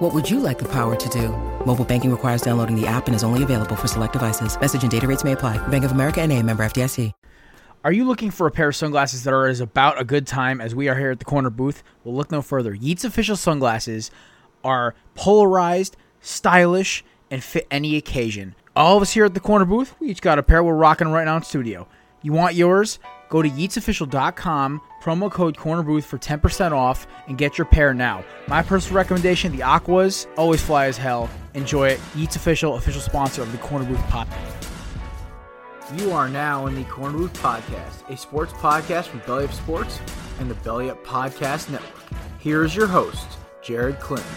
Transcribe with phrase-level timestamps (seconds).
[0.00, 1.28] What would you like the power to do?
[1.66, 4.58] Mobile banking requires downloading the app and is only available for select devices.
[4.58, 5.58] Message and data rates may apply.
[5.68, 7.12] Bank of America and a member FDIC.
[7.84, 10.58] Are you looking for a pair of sunglasses that are as about a good time
[10.58, 11.82] as we are here at the corner booth?
[12.02, 12.72] Well, look no further.
[12.72, 14.10] Yeats official sunglasses
[14.64, 18.54] are polarized, stylish, and fit any occasion.
[18.74, 21.08] All of us here at the corner booth, we each got a pair we're rocking
[21.08, 21.86] right now in studio.
[22.22, 22.98] You want yours?
[23.28, 28.24] Go to yeatsofficial.com, promo code corner booth for 10% off, and get your pair now.
[28.48, 31.30] My personal recommendation the Aquas, always fly as hell.
[31.54, 32.00] Enjoy it.
[32.16, 34.60] Eats Official, official sponsor of the corner booth podcast.
[35.98, 39.98] You are now in the Corner Booth Podcast, a sports podcast from Belly Up Sports
[40.38, 42.04] and the Belly Up Podcast Network.
[42.38, 43.26] Here's your host,
[43.60, 44.30] Jared Clinton.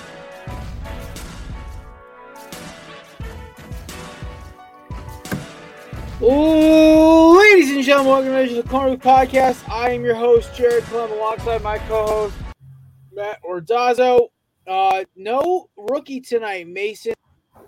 [6.22, 9.68] Ladies and gentlemen, welcome to the Corner Podcast.
[9.70, 12.36] I am your host, Jared Clinton, alongside my co-host,
[13.14, 14.28] Matt Ordazzo.
[14.68, 16.68] Uh, no rookie tonight.
[16.68, 17.14] Mason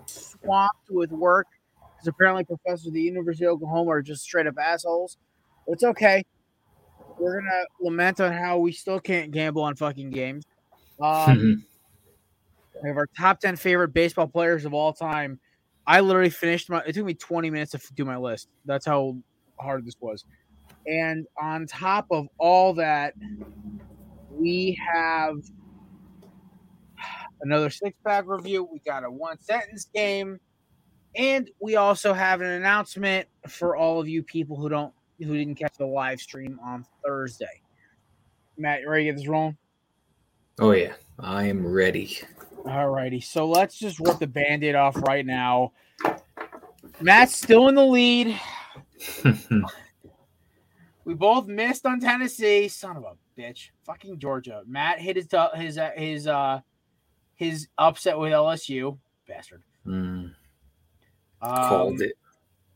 [0.06, 1.46] swamped with work
[1.94, 5.18] because apparently professors at the University of Oklahoma are just straight up assholes.
[5.66, 6.24] It's okay.
[7.18, 10.44] We're gonna lament on how we still can't gamble on fucking games.
[10.98, 11.62] Um,
[12.82, 15.38] we have our top ten favorite baseball players of all time.
[15.86, 16.82] I literally finished my.
[16.86, 18.48] It took me twenty minutes to do my list.
[18.64, 19.16] That's how
[19.60, 20.24] hard this was.
[20.86, 23.14] And on top of all that,
[24.30, 25.36] we have
[27.40, 28.68] another six pack review.
[28.70, 30.38] We got a one sentence game.
[31.16, 35.54] And we also have an announcement for all of you people who don't who didn't
[35.54, 37.62] catch the live stream on Thursday.
[38.58, 39.56] Matt, you ready to get this rolling?
[40.58, 42.18] Oh yeah, I am ready.
[42.68, 43.20] All righty.
[43.20, 45.72] So let's just rip the band-aid off right now.
[47.00, 48.40] Matt's still in the lead.
[51.04, 52.68] we both missed on Tennessee.
[52.68, 53.68] Son of a bitch.
[53.84, 54.62] Fucking Georgia.
[54.66, 56.60] Matt hit his his uh, his uh
[57.34, 58.98] his upset with LSU.
[59.28, 59.62] Bastard.
[59.86, 60.32] Mm,
[61.42, 62.16] Um, called it.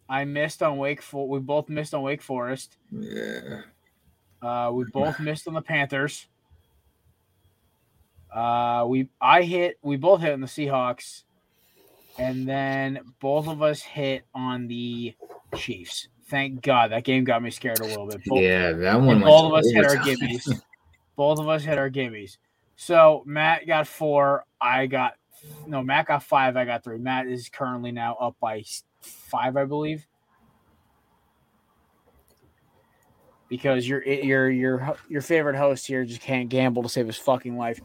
[0.09, 1.03] I missed on Wake.
[1.03, 2.77] For- we both missed on Wake Forest.
[2.93, 3.63] Yeah.
[4.43, 6.27] Uh, we both missed on the Panthers.
[8.33, 9.79] Uh, we I hit.
[9.83, 11.25] We both hit on the Seahawks,
[12.19, 15.15] and then both of us hit on the
[15.57, 16.09] Chiefs.
[16.29, 18.21] Thank God that game got me scared a little bit.
[18.25, 19.25] Both, yeah, that one.
[19.25, 20.63] all of us hit our gimmies.
[21.17, 22.37] both of us hit our gimmies.
[22.77, 24.45] So Matt got four.
[24.61, 25.15] I got
[25.67, 25.83] no.
[25.83, 26.57] Matt got five.
[26.57, 26.99] I got three.
[26.99, 28.63] Matt is currently now up by
[29.03, 30.07] five, I believe.
[33.49, 37.59] Because your your your your favorite host here just can't gamble to save his fucking
[37.59, 37.81] life.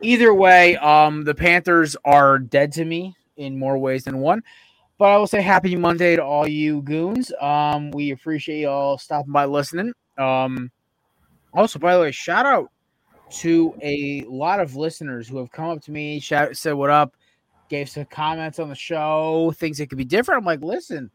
[0.00, 4.42] Either way, um, the Panthers are dead to me in more ways than one.
[4.98, 7.32] But I will say happy Monday to all you goons.
[7.40, 9.92] Um, we appreciate you all stopping by listening.
[10.18, 10.70] Um,
[11.52, 12.70] also, by the way, shout out
[13.30, 17.14] to a lot of listeners who have come up to me, shout, said what up,
[17.68, 20.40] gave some comments on the show, things that could be different.
[20.40, 21.10] I'm like, listen,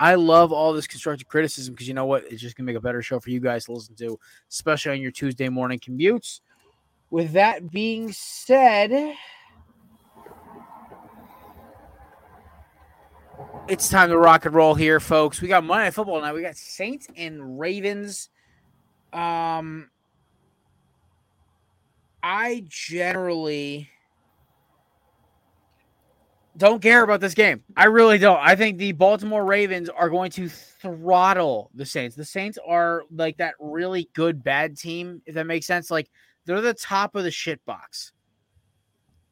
[0.00, 2.24] I love all this constructive criticism because you know what?
[2.30, 4.18] It's just gonna make a better show for you guys to listen to,
[4.50, 6.40] especially on your Tuesday morning commutes.
[7.10, 9.14] With that being said,
[13.68, 15.40] it's time to rock and roll here, folks.
[15.40, 16.34] We got Monday Night Football now.
[16.34, 18.28] We got Saints and Ravens.
[19.12, 19.90] Um,
[22.22, 23.88] I generally
[26.58, 27.62] don't care about this game.
[27.76, 28.40] I really don't.
[28.40, 32.16] I think the Baltimore Ravens are going to throttle the Saints.
[32.16, 35.90] The Saints are like that really good bad team, if that makes sense.
[35.90, 36.10] Like
[36.48, 38.12] they're the top of the shit box.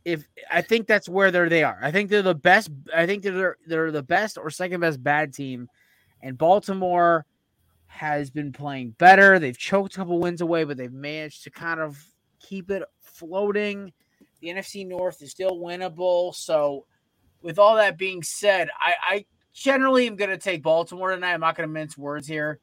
[0.04, 1.78] If I think that's where they're they are.
[1.82, 2.70] I think they're the best.
[2.94, 5.68] I think they're they're the best or second best bad team,
[6.22, 7.24] and Baltimore
[7.86, 9.38] has been playing better.
[9.38, 11.98] They've choked a couple wins away, but they've managed to kind of
[12.38, 13.94] keep it floating.
[14.42, 16.34] The NFC North is still winnable.
[16.34, 16.84] So,
[17.40, 19.24] with all that being said, I, I
[19.54, 21.32] generally am going to take Baltimore tonight.
[21.32, 22.60] I'm not going to mince words here.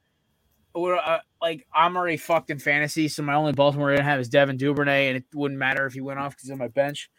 [0.74, 4.28] Or, uh, like I'm already fucked in fantasy, so my only Baltimore I have is
[4.28, 7.10] Devin Duvernay, and it wouldn't matter if he went off because he's on my bench.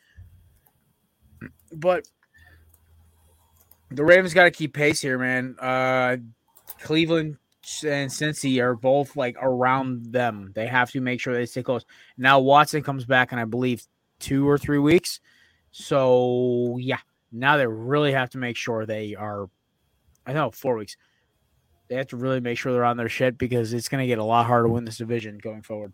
[1.71, 2.07] But
[3.91, 5.55] the Ravens got to keep pace here, man.
[5.59, 6.17] Uh,
[6.81, 7.37] Cleveland
[7.83, 10.51] and Cincy are both like around them.
[10.53, 11.85] They have to make sure they stay close.
[12.17, 13.83] Now Watson comes back and I believe,
[14.19, 15.19] two or three weeks.
[15.71, 16.99] So yeah,
[17.31, 19.49] now they really have to make sure they are.
[20.25, 20.95] I know four weeks.
[21.87, 24.17] They have to really make sure they're on their shit because it's going to get
[24.17, 25.93] a lot harder to win this division going forward.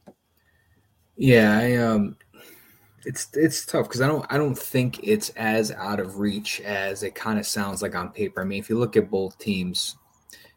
[1.17, 2.17] Yeah, I um
[3.05, 7.03] it's it's tough because I don't I don't think it's as out of reach as
[7.03, 8.41] it kind of sounds like on paper.
[8.41, 9.97] I mean, if you look at both teams,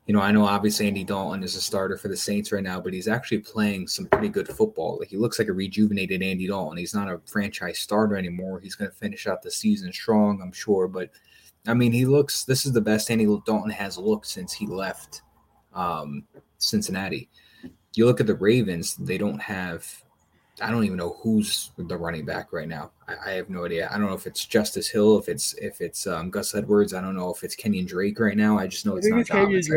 [0.07, 2.81] you know, I know obviously Andy Dalton is a starter for the Saints right now,
[2.81, 4.99] but he's actually playing some pretty good football.
[4.99, 6.79] Like he looks like a rejuvenated Andy Dalton.
[6.79, 8.61] He's not a franchise starter anymore.
[8.61, 10.89] He's going to finish out the season strong, I'm sure.
[10.89, 11.11] But
[11.67, 12.45] I mean, he looks.
[12.45, 15.23] This is the best Andy Dalton has looked since he left
[15.75, 16.25] um,
[16.59, 17.29] Cincinnati.
[17.95, 20.05] You look at the Ravens; they don't have
[20.61, 22.93] I don't even know who's the running back right now.
[23.09, 23.89] I, I, have no idea.
[23.91, 26.95] I don't know if it's Justice Hill, if it's if it's um, Gus Edwards.
[26.95, 28.57] I don't know if it's Kenyon Drake right now.
[28.57, 29.69] I just know it's not it's Dobbins.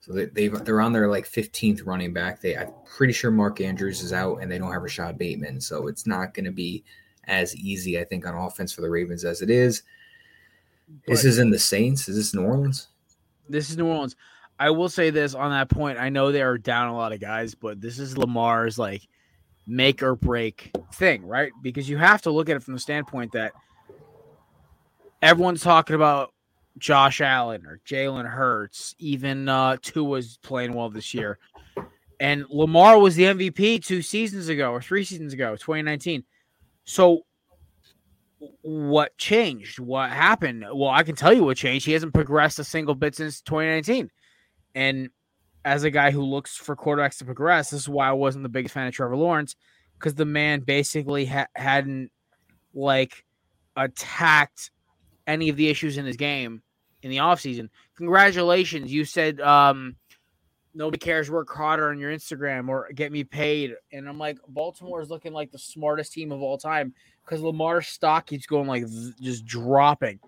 [0.00, 2.40] So they, they they're on their like 15th running back.
[2.40, 5.60] They I'm pretty sure Mark Andrews is out, and they don't have Rashod Bateman.
[5.60, 6.82] So it's not going to be
[7.24, 9.82] as easy, I think, on offense for the Ravens as it is.
[11.06, 12.08] But this is in the Saints.
[12.08, 12.88] Is this New Orleans?
[13.48, 14.16] This is New Orleans.
[14.58, 15.98] I will say this on that point.
[15.98, 19.02] I know they are down a lot of guys, but this is Lamar's like
[19.66, 21.52] make or break thing, right?
[21.62, 23.52] Because you have to look at it from the standpoint that
[25.20, 26.32] everyone's talking about
[26.78, 31.38] Josh Allen or Jalen Hurts, even uh was playing well this year.
[32.20, 36.22] And Lamar was the MVP two seasons ago or three seasons ago, 2019.
[36.84, 37.22] So
[38.62, 39.78] what changed?
[39.78, 40.64] What happened?
[40.72, 41.86] Well, I can tell you what changed.
[41.86, 44.10] He hasn't progressed a single bit since 2019.
[44.74, 45.10] And
[45.64, 48.48] as a guy who looks for quarterbacks to progress, this is why I wasn't the
[48.48, 49.54] biggest fan of Trevor Lawrence
[49.98, 52.10] because the man basically ha- hadn't
[52.74, 53.24] like
[53.76, 54.70] attacked
[55.26, 56.62] any of the issues in his game
[57.02, 57.68] in the offseason.
[57.96, 58.92] Congratulations.
[58.92, 59.96] You said um,
[60.74, 63.74] nobody cares work harder on your Instagram or get me paid.
[63.92, 67.88] And I'm like, Baltimore is looking like the smartest team of all time because Lamar's
[67.88, 68.84] stock keeps going like
[69.20, 70.18] just dropping.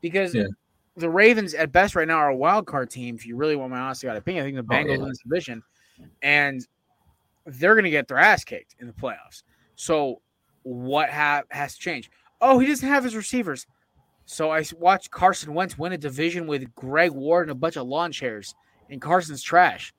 [0.00, 0.44] Because yeah
[0.96, 3.14] the Ravens at best right now are a wild card team.
[3.16, 4.94] If you really want my honest opinion, I think the Bengals oh, yeah.
[4.94, 5.62] in this division,
[6.22, 6.66] and
[7.44, 9.42] they're going to get their ass kicked in the playoffs.
[9.76, 10.22] So
[10.62, 12.10] what ha- has to change?
[12.40, 13.66] Oh, he doesn't have his receivers.
[14.24, 17.86] So I watched Carson Wentz win a division with Greg Ward and a bunch of
[17.86, 18.54] lawn chairs,
[18.90, 19.92] and Carson's trash.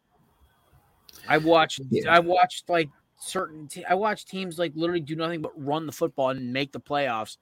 [1.30, 1.80] I watched.
[1.90, 2.14] Yeah.
[2.14, 3.68] I watched like certain.
[3.68, 6.80] Te- I watch teams like literally do nothing but run the football and make the
[6.80, 7.38] playoffs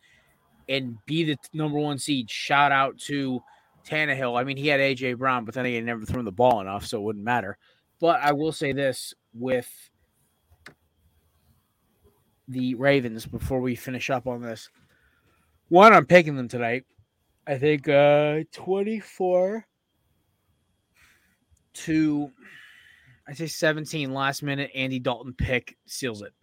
[0.67, 2.29] and be the number one seed.
[2.29, 3.41] Shout out to
[3.85, 4.39] Tannehill.
[4.39, 6.97] I mean, he had AJ Brown, but then he never threw the ball enough, so
[6.97, 7.57] it wouldn't matter.
[7.99, 9.69] But I will say this with
[12.47, 14.69] the Ravens before we finish up on this.
[15.69, 16.85] One, I'm picking them tonight.
[17.47, 19.67] I think uh 24
[21.73, 22.31] to
[23.27, 26.33] I say 17 last minute Andy Dalton pick seals it.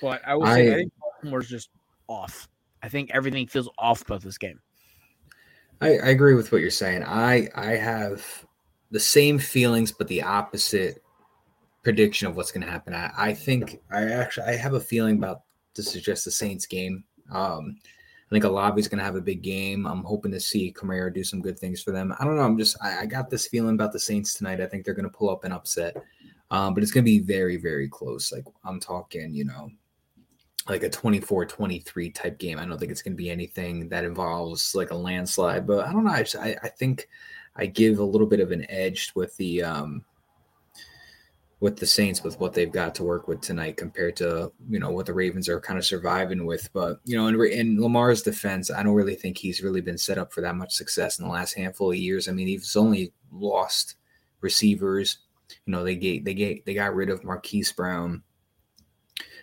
[0.00, 1.70] But I will say I, I think Baltimore's just
[2.06, 2.48] off.
[2.82, 4.60] I think everything feels off about this game.
[5.80, 7.04] I, I agree with what you're saying.
[7.04, 8.24] I I have
[8.90, 11.02] the same feelings, but the opposite
[11.82, 12.94] prediction of what's going to happen.
[12.94, 15.42] I, I think I actually I have a feeling about
[15.74, 17.04] this is just the Saints game.
[17.32, 17.76] Um,
[18.30, 19.86] I think Olave's going to have a big game.
[19.86, 22.14] I'm hoping to see Kamara do some good things for them.
[22.20, 22.42] I don't know.
[22.42, 24.60] I'm just I, I got this feeling about the Saints tonight.
[24.60, 25.96] I think they're going to pull up an upset,
[26.52, 28.30] um, but it's going to be very very close.
[28.30, 29.68] Like I'm talking, you know,
[30.68, 32.58] like a 24-23 type game.
[32.58, 35.92] I don't think it's going to be anything that involves like a landslide, but I
[35.92, 36.12] don't know.
[36.12, 37.08] I, just, I, I think
[37.56, 40.04] I give a little bit of an edge with the um,
[41.60, 44.90] with the Saints with what they've got to work with tonight compared to you know
[44.90, 46.72] what the Ravens are kind of surviving with.
[46.72, 50.18] But you know, in, in Lamar's defense, I don't really think he's really been set
[50.18, 52.28] up for that much success in the last handful of years.
[52.28, 53.96] I mean, he's only lost
[54.40, 55.18] receivers.
[55.66, 58.22] You know, they get they get they got rid of Marquise Brown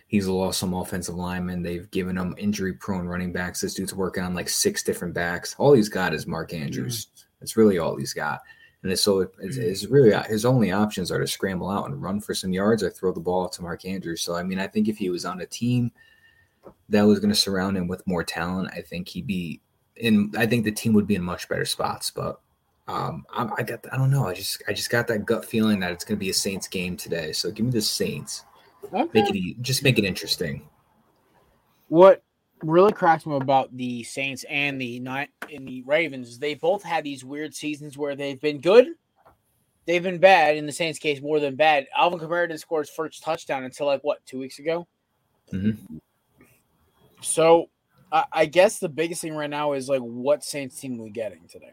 [0.08, 1.62] He's lost some offensive linemen.
[1.62, 3.60] They've given him injury prone running backs.
[3.60, 5.54] This dude's working on like six different backs.
[5.58, 7.04] All he's got is Mark Andrews.
[7.04, 7.26] Mm-hmm.
[7.40, 8.40] That's really all he's got.
[8.82, 12.32] And so it's, it's, really his only options are to scramble out and run for
[12.32, 14.22] some yards or throw the ball to Mark Andrews.
[14.22, 15.90] So, I mean, I think if he was on a team
[16.88, 19.60] that was going to surround him with more talent, I think he'd be
[19.96, 22.12] in, I think the team would be in much better spots.
[22.12, 22.40] But
[22.86, 24.28] um, I, I got, I don't know.
[24.28, 26.68] I just, I just got that gut feeling that it's going to be a Saints
[26.68, 27.32] game today.
[27.32, 28.44] So give me the Saints.
[28.92, 29.08] Okay.
[29.12, 30.68] Make it just make it interesting.
[31.88, 32.22] What
[32.62, 37.04] really cracks me about the Saints and the night in the Ravens they both had
[37.04, 38.86] these weird seasons where they've been good,
[39.86, 40.56] they've been bad.
[40.56, 41.86] In the Saints' case, more than bad.
[41.96, 44.86] Alvin Kamara didn't score his first touchdown until like what two weeks ago.
[45.52, 45.96] Mm-hmm.
[47.20, 47.70] So,
[48.12, 51.10] I, I guess the biggest thing right now is like what Saints team are we
[51.10, 51.72] getting today?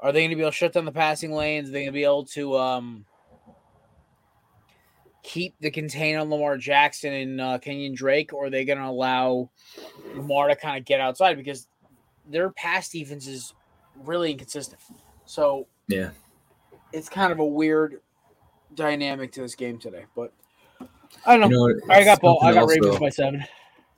[0.00, 1.68] Are they going to be able to shut down the passing lanes?
[1.68, 3.04] Are they going to be able to um
[5.26, 8.84] keep the contain on Lamar Jackson and uh, Kenyon Drake, or are they going to
[8.86, 9.50] allow
[10.14, 11.66] Lamar to kind of get outside because
[12.28, 13.52] their pass defense is
[14.04, 14.80] really inconsistent.
[15.24, 16.10] So Yeah.
[16.92, 18.00] it's kind of a weird
[18.74, 20.04] dynamic to this game today.
[20.14, 20.32] But
[21.26, 21.66] I don't You know.
[21.66, 22.38] know, I got ball.
[22.42, 23.44] I got Ravens by seven.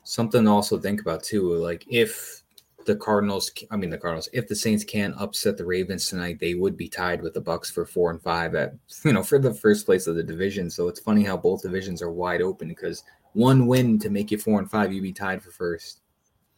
[0.04, 1.54] something to also think about too.
[1.56, 2.42] Like if
[2.88, 6.54] the Cardinals, I mean the Cardinals, if the Saints can upset the Ravens tonight, they
[6.54, 9.52] would be tied with the Bucs for four and five at you know for the
[9.52, 10.70] first place of the division.
[10.70, 13.04] So it's funny how both divisions are wide open because
[13.34, 16.00] one win to make you four and five, you'd be tied for 1st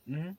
[0.09, 0.37] Mhm.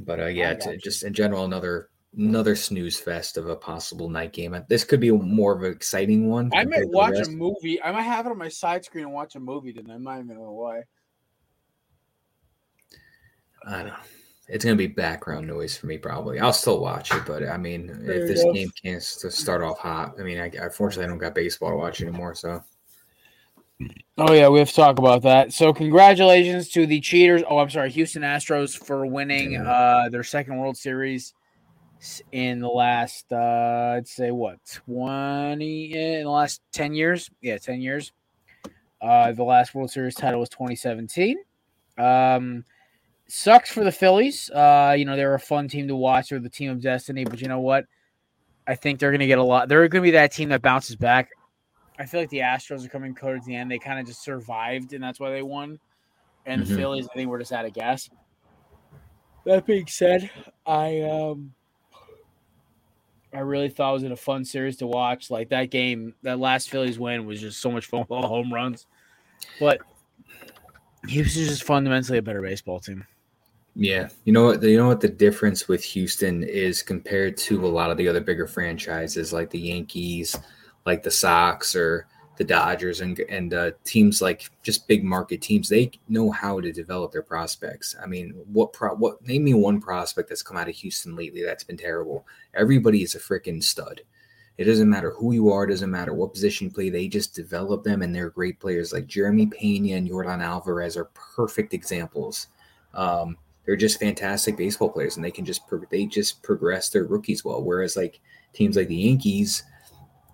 [0.00, 0.78] But uh, yeah, got you.
[0.78, 4.56] just in general another another snooze fest of a possible night game.
[4.68, 6.50] This could be more of an exciting one.
[6.52, 7.80] I might watch a movie.
[7.80, 9.72] I might have it on my side screen and watch a movie.
[9.72, 10.82] Then I'm not even gonna lie.
[13.66, 13.96] I don't know.
[14.48, 16.40] It's gonna be background noise for me probably.
[16.40, 18.54] I'll still watch it, but I mean, Fair if this enough.
[18.54, 21.76] game can't to start off hot, I mean, I unfortunately I don't got baseball to
[21.76, 22.34] watch anymore.
[22.34, 22.62] So
[24.18, 25.52] Oh yeah, we have to talk about that.
[25.52, 27.42] So congratulations to the cheaters.
[27.48, 29.62] Oh, I'm sorry, Houston Astros for winning Yeah.
[29.64, 31.34] uh, their second World Series
[32.32, 37.30] in the last uh, I'd say what twenty in the last ten years.
[37.40, 38.12] Yeah, ten years.
[39.00, 41.38] Uh, the last World Series title was 2017.
[41.98, 42.64] Um,
[43.34, 44.50] sucks for the Phillies.
[44.50, 46.28] Uh, you know they're a fun team to watch.
[46.28, 47.24] They're the team of destiny.
[47.24, 47.86] But you know what?
[48.66, 49.68] I think they're going to get a lot.
[49.68, 51.30] They're going to be that team that bounces back.
[51.98, 53.70] I feel like the Astros are coming towards the end.
[53.70, 55.78] They kind of just survived, and that's why they won.
[56.46, 56.76] And the Mhm.
[56.76, 58.10] Phillies, I think, we're just out of gas.
[59.44, 60.30] That being said,
[60.66, 61.54] I um,
[63.32, 65.30] I really thought it was in a fun series to watch.
[65.30, 68.28] Like that game, that last Phillies win was just so much fun with all the
[68.28, 68.86] home runs.
[69.58, 69.80] But
[71.08, 73.06] Houston's just fundamentally a better baseball team.
[73.74, 74.62] Yeah, you know what?
[74.62, 78.20] You know what the difference with Houston is compared to a lot of the other
[78.20, 80.36] bigger franchises like the Yankees,
[80.84, 85.68] like the Sox or the Dodgers and and uh, teams like just big market teams.
[85.68, 87.96] They know how to develop their prospects.
[88.02, 88.94] I mean, what pro?
[88.94, 92.26] What name me one prospect that's come out of Houston lately that's been terrible.
[92.52, 94.02] Everybody is a freaking stud.
[94.58, 96.90] It doesn't matter who you are, it doesn't matter what position you play.
[96.90, 98.92] They just develop them, and they're great players.
[98.92, 102.48] Like Jeremy Pena and Jordan Alvarez are perfect examples.
[102.92, 107.04] Um, they're just fantastic baseball players, and they can just pro- they just progress their
[107.04, 107.62] rookies well.
[107.62, 108.20] Whereas like
[108.52, 109.64] teams like the Yankees,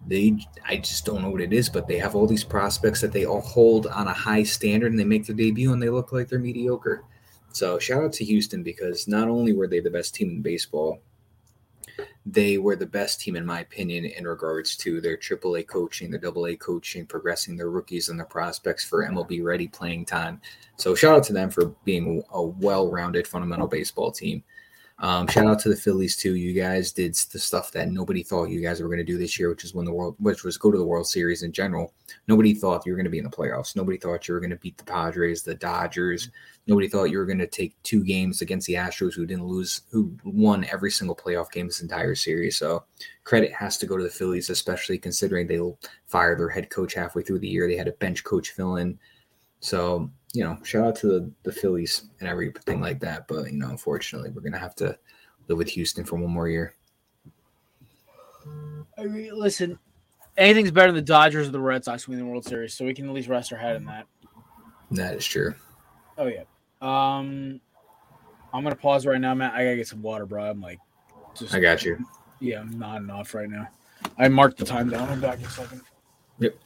[0.06, 3.12] they I just don't know what it is, but they have all these prospects that
[3.12, 6.12] they all hold on a high standard, and they make their debut, and they look
[6.12, 7.04] like they're mediocre.
[7.52, 11.00] So shout out to Houston because not only were they the best team in baseball,
[12.26, 16.20] they were the best team in my opinion in regards to their AAA coaching, their
[16.26, 20.40] AA coaching, progressing their rookies and their prospects for MLB ready playing time.
[20.76, 24.44] So shout out to them for being a well-rounded fundamental baseball team.
[25.00, 26.34] Um, shout out to the Phillies too.
[26.34, 29.38] You guys did the stuff that nobody thought you guys were going to do this
[29.38, 31.94] year, which is win the world, which was go to the World Series in general.
[32.26, 33.76] Nobody thought you were going to be in the playoffs.
[33.76, 36.30] Nobody thought you were going to beat the Padres, the Dodgers.
[36.66, 39.82] Nobody thought you were going to take two games against the Astros, who didn't lose,
[39.92, 42.56] who won every single playoff game this entire series.
[42.56, 42.84] So
[43.22, 45.60] credit has to go to the Phillies, especially considering they
[46.06, 47.68] fired their head coach halfway through the year.
[47.68, 48.98] They had a bench coach fill in.
[49.60, 53.26] So, you know, shout out to the, the Phillies and everything like that.
[53.28, 54.98] But, you know, unfortunately, we're going to have to
[55.48, 56.74] live with Houston for one more year.
[58.96, 59.78] I mean, listen,
[60.36, 62.94] anything's better than the Dodgers or the Red Sox winning the World Series, so we
[62.94, 64.06] can at least rest our head in that.
[64.92, 65.54] That is true.
[66.16, 66.44] Oh yeah.
[66.80, 67.60] Um,
[68.52, 69.54] I'm gonna pause right now, Matt.
[69.54, 70.48] I gotta get some water, bro.
[70.48, 70.78] I'm like,
[71.36, 71.98] just I got you.
[72.40, 73.68] yeah, I'm nodding off right now.
[74.16, 75.08] I marked the time down.
[75.08, 75.82] I'm back in a second.
[76.38, 76.56] Yep.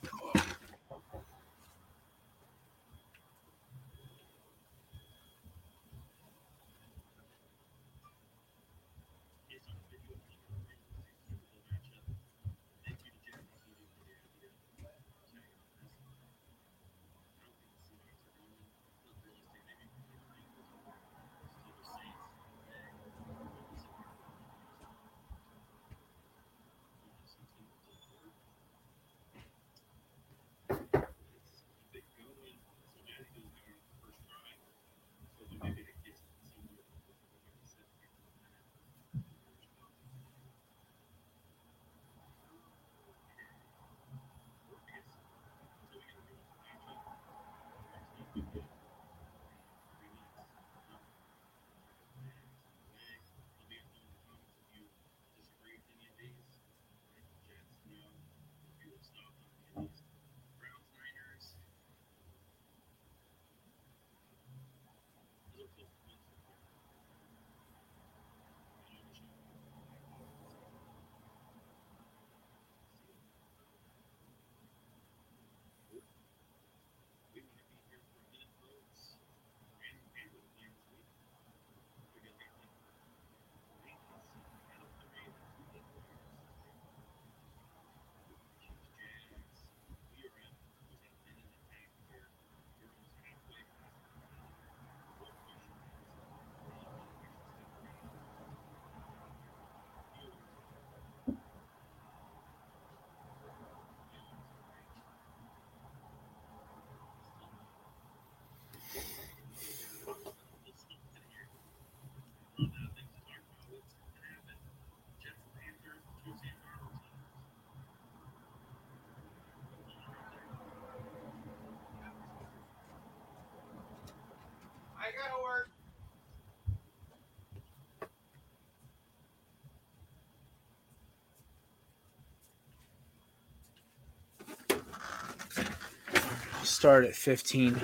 [136.83, 137.81] Start at 15.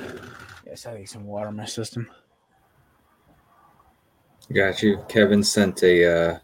[0.67, 2.11] Yes, I need some water in my system.
[4.53, 5.05] Got you.
[5.09, 6.39] Kevin sent a uh,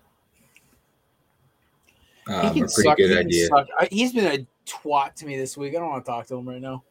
[2.29, 2.97] um, a pretty suck.
[2.97, 3.47] good He can idea.
[3.49, 3.67] suck.
[3.81, 5.75] I- He's been a twat to me this week.
[5.75, 6.85] I don't want to talk to him right now.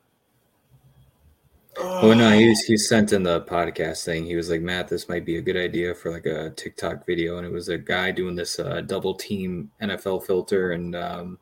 [1.77, 4.25] Oh no, he he sent in the podcast thing.
[4.25, 7.37] He was like, Matt, this might be a good idea for like a TikTok video,
[7.37, 11.39] and it was a guy doing this uh, double team NFL filter, and um,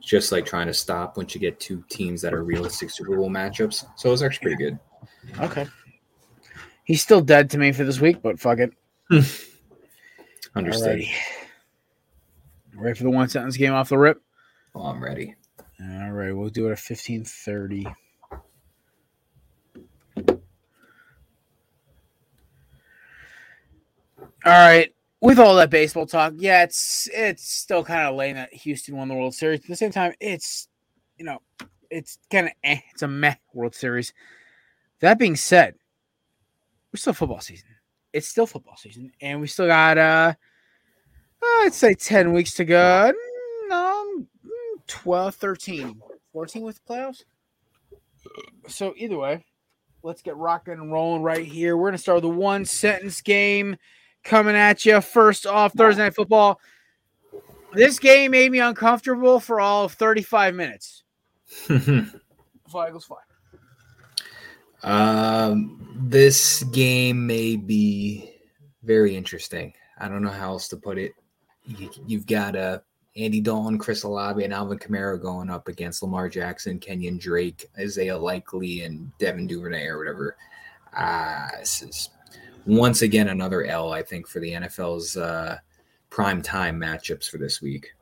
[0.00, 3.30] just like trying to stop once you get two teams that are realistic Super Bowl
[3.30, 3.84] matchups.
[3.96, 4.78] So it was actually pretty good.
[5.40, 5.66] Okay.
[6.84, 8.72] He's still dead to me for this week, but fuck it.
[10.54, 11.00] Understood.
[11.00, 11.10] Alrighty.
[12.74, 14.22] Ready for the one sentence game off the rip?
[14.72, 15.34] Well, I'm ready.
[15.80, 17.86] All right, we'll do it at fifteen thirty.
[20.16, 20.26] All
[24.44, 24.92] right.
[25.20, 29.08] With all that baseball talk, yeah, it's it's still kind of lame that Houston won
[29.08, 29.60] the World Series.
[29.60, 30.68] At the same time, it's
[31.16, 31.40] you know,
[31.90, 34.12] it's kind of eh, it's a meh World Series.
[35.00, 35.74] That being said,
[36.92, 37.68] we're still football season.
[38.12, 40.34] It's still football season, and we still got uh,
[41.42, 43.12] uh, I'd say ten weeks to go.
[43.68, 44.24] No,
[44.86, 46.00] 12, 13,
[46.32, 47.24] 14 with the playoffs.
[48.66, 49.44] So either way,
[50.02, 51.76] let's get rocking and rolling right here.
[51.76, 53.76] We're gonna start with the one sentence game
[54.24, 55.00] coming at you.
[55.00, 56.60] First off, Thursday night football.
[57.72, 61.04] This game made me uncomfortable for all of 35 minutes.
[62.68, 63.18] Fly Eagles fly.
[64.82, 68.34] um, this game may be
[68.82, 69.72] very interesting.
[69.98, 71.12] I don't know how else to put it.
[71.64, 72.80] You, you've got uh,
[73.16, 78.16] Andy Dalton, Chris Olave, and Alvin Kamara going up against Lamar Jackson, Kenyon Drake, Isaiah
[78.16, 80.36] Likely, and Devin Duvernay or whatever.
[80.96, 82.10] Uh, this is
[82.68, 85.56] once again another L, I think, for the NFL's uh,
[86.10, 87.92] prime time matchups for this week.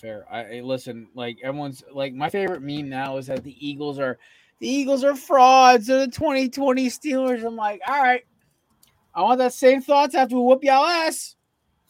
[0.00, 0.24] Fair.
[0.30, 1.08] I, I listen.
[1.14, 4.18] Like everyone's like my favorite meme now is that the Eagles are
[4.58, 5.86] the Eagles are frauds.
[5.88, 7.44] They're the 2020 Steelers.
[7.44, 8.24] I'm like, all right.
[9.14, 11.36] I want that same thoughts after we whoop y'all ass.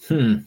[0.09, 0.39] Hmm.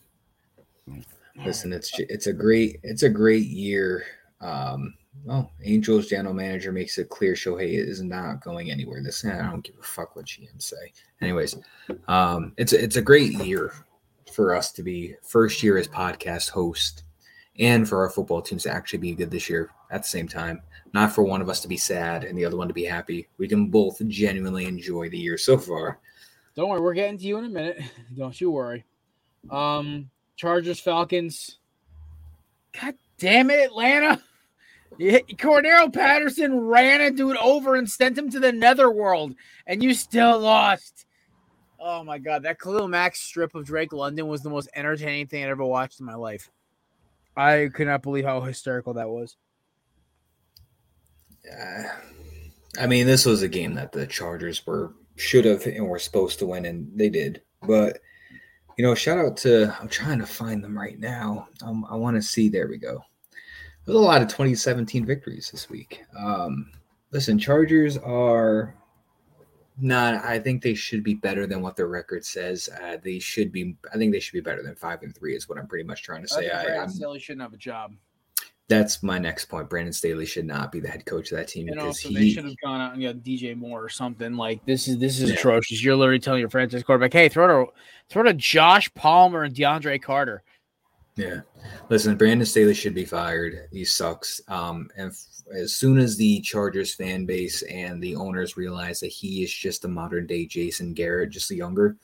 [1.46, 4.04] Listen, it's it's a great it's a great year.
[4.42, 4.94] Um,
[5.26, 9.02] well, Angels general manager makes it clear Shohei is not going anywhere.
[9.02, 10.92] This I don't give a fuck what GM say.
[11.22, 11.56] Anyways,
[12.08, 13.74] um, it's it's a great year
[14.34, 17.04] for us to be first year as podcast host,
[17.60, 20.62] and for our football teams to actually be good this year at the same time.
[20.94, 23.28] Not for one of us to be sad and the other one to be happy.
[23.38, 26.00] We can both genuinely enjoy the year so far.
[26.56, 27.82] Don't worry, we're getting to you in a minute.
[28.16, 28.86] Don't you worry.
[29.50, 31.58] Um, Chargers, Falcons.
[32.80, 34.22] God damn it, Atlanta.
[34.98, 39.94] Yeah, Cordarrelle Patterson ran a dude over and sent him to the netherworld, and you
[39.94, 41.06] still lost.
[41.80, 45.44] Oh my god, that Khalil Mack strip of Drake London was the most entertaining thing
[45.44, 46.50] I ever watched in my life.
[47.36, 49.36] I could not believe how hysterical that was.
[51.52, 51.84] Uh,
[52.80, 56.40] I mean, this was a game that the Chargers were should have and were supposed
[56.40, 57.42] to win, and they did.
[57.62, 58.00] But
[58.78, 61.48] you know, shout out to I'm trying to find them right now.
[61.62, 62.50] Um, I want to see.
[62.50, 63.04] There we go.
[63.86, 66.04] There's a lot of 2017 victories this week.
[66.18, 66.72] Um,
[67.12, 68.76] listen, Chargers are
[69.78, 70.24] not.
[70.24, 72.70] I think they should be better than what their record says.
[72.82, 73.76] Uh, they should be.
[73.94, 75.36] I think they should be better than five and three.
[75.36, 76.50] Is what I'm pretty much trying to say.
[76.50, 77.94] I, I'm, Staley shouldn't have a job,
[78.70, 79.70] that's my next point.
[79.70, 82.30] Brandon Staley should not be the head coach of that team and because he they
[82.30, 84.36] should have gone out and got DJ Moore or something.
[84.36, 85.36] Like this is this is Yeah.
[85.36, 85.84] atrocious.
[85.84, 87.72] You're literally telling your franchise quarterback, "Hey, throw to
[88.10, 90.44] throw to Josh Palmer and DeAndre Carter."
[91.16, 91.42] Yeah.
[91.90, 93.68] Listen, Brandon Staley should be fired.
[93.72, 94.42] He sucks.
[94.48, 99.08] Um, and f- as soon as the Chargers fan base and the owners realize that
[99.08, 101.98] he is just a modern day Jason Garrett, just younger,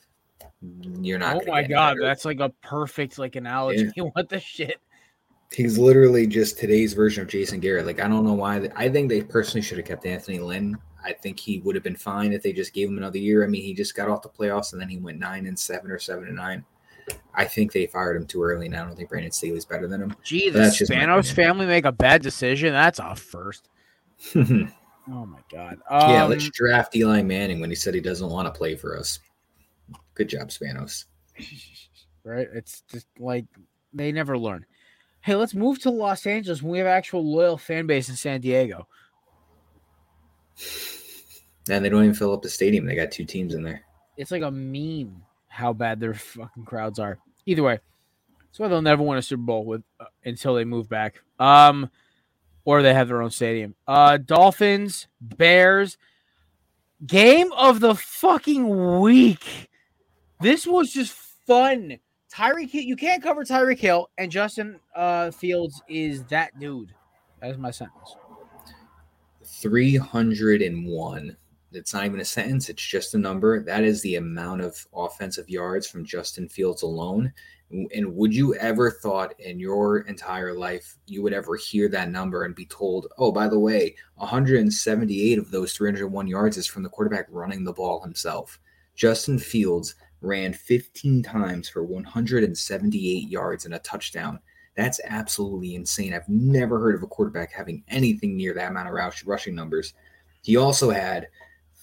[1.00, 1.36] you're not.
[1.36, 2.02] Oh my god, better.
[2.02, 3.88] that's like a perfect like analogy.
[4.12, 4.76] what the shit?
[5.52, 7.86] He's literally just today's version of Jason Garrett.
[7.86, 8.68] Like I don't know why.
[8.76, 10.76] I think they personally should have kept Anthony Lynn.
[11.02, 13.42] I think he would have been fine if they just gave him another year.
[13.42, 15.90] I mean, he just got off the playoffs and then he went nine and seven
[15.90, 16.64] or seven and nine.
[17.34, 20.02] I think they fired him too early, and I don't think Brandon Staley's better than
[20.02, 20.16] him.
[20.22, 22.72] Gee, the That's just my Spanos family make a bad decision.
[22.72, 23.68] That's a first.
[25.12, 25.78] Oh my god.
[25.88, 29.18] Um, let's draft Eli Manning when he said he doesn't want to play for us.
[30.14, 31.06] Good job, Spanos.
[32.24, 32.46] right?
[32.52, 33.46] It's just like
[33.92, 34.66] they never learn.
[35.22, 38.40] Hey, let's move to Los Angeles when we have actual loyal fan base in San
[38.40, 38.86] Diego.
[41.68, 42.84] And they don't even fill up the stadium.
[42.84, 43.82] They got two teams in there.
[44.16, 47.18] It's like a meme how bad their fucking crowds are.
[47.44, 47.80] Either way,
[48.52, 51.20] so they'll never win a Super Bowl with uh, until they move back.
[51.38, 51.90] Um,
[52.64, 53.74] or they have their own stadium.
[53.86, 55.98] Uh, Dolphins, Bears.
[57.06, 59.70] Game of the fucking week.
[60.40, 61.12] This was just
[61.46, 61.98] fun.
[62.32, 66.94] Tyreek you can't cover Tyreek Hill, and Justin uh, Fields is that dude.
[67.40, 68.16] That is my sentence.
[69.44, 71.36] 301.
[71.72, 73.62] It's not even a sentence, it's just a number.
[73.62, 77.32] That is the amount of offensive yards from Justin Fields alone.
[77.70, 82.42] And would you ever thought in your entire life you would ever hear that number
[82.42, 86.88] and be told, oh, by the way, 178 of those 301 yards is from the
[86.88, 88.58] quarterback running the ball himself?
[88.96, 94.40] Justin Fields ran 15 times for 178 yards and a touchdown.
[94.76, 96.12] That's absolutely insane.
[96.12, 98.94] I've never heard of a quarterback having anything near that amount of
[99.26, 99.94] rushing numbers.
[100.42, 101.28] He also had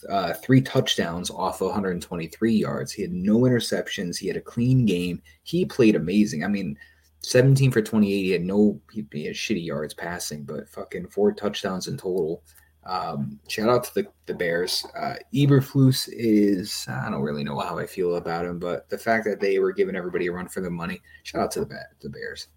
[0.10, 2.91] uh, three touchdowns off 123 yards.
[2.91, 4.17] He had no interceptions.
[4.17, 5.21] He had a clean game.
[5.43, 6.43] He played amazing.
[6.43, 6.77] I mean,
[7.21, 8.10] 17 for 28.
[8.10, 12.43] He had no he, he had shitty yards passing, but fucking four touchdowns in total.
[12.86, 14.86] Um, shout out to the, the Bears.
[14.97, 19.25] Uh, Eberflus is, I don't really know how I feel about him, but the fact
[19.25, 22.10] that they were giving everybody a run for the money, shout out to the, the
[22.10, 22.47] Bears.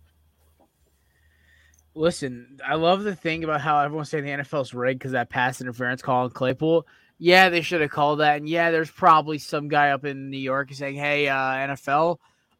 [1.97, 5.61] Listen, I love the thing about how everyone's saying the NFL's rigged because that pass
[5.61, 6.87] interference call on Claypool
[7.23, 8.39] yeah, they should have called that.
[8.39, 12.17] And yeah, there's probably some guy up in New York saying, "Hey, uh, NFL,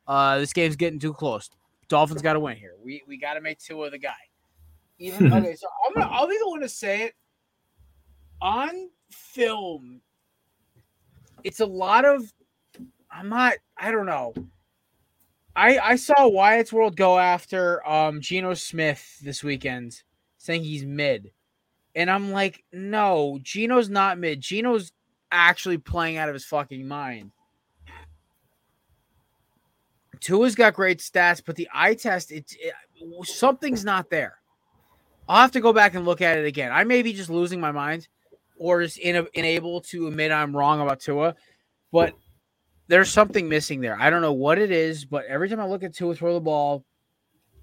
[0.07, 1.49] uh, this game's getting too close.
[1.89, 2.75] Dolphins got to win here.
[2.85, 4.13] We we got to make two of the guy."
[4.99, 7.15] Even okay, so I'm gonna I'll be the one to say it
[8.43, 10.03] on film.
[11.43, 12.31] It's a lot of
[13.11, 14.35] I'm not I don't know.
[15.57, 20.03] I I saw Wyatt's World go after um Geno Smith this weekend,
[20.37, 21.31] saying he's mid.
[21.95, 24.41] And I'm like, no, Geno's not mid.
[24.41, 24.93] Geno's
[25.33, 27.33] actually playing out of his fucking mind.
[30.21, 32.75] Tua's got great stats, but the eye test, it's it,
[33.25, 34.37] something's not there.
[35.29, 36.73] I'll have to go back and look at it again.
[36.73, 38.09] I may be just losing my mind
[38.59, 41.35] or just in, unable to admit I'm wrong about Tua,
[41.91, 42.15] but
[42.89, 43.97] there's something missing there.
[43.99, 46.41] I don't know what it is, but every time I look at Tua throw the
[46.41, 46.85] ball,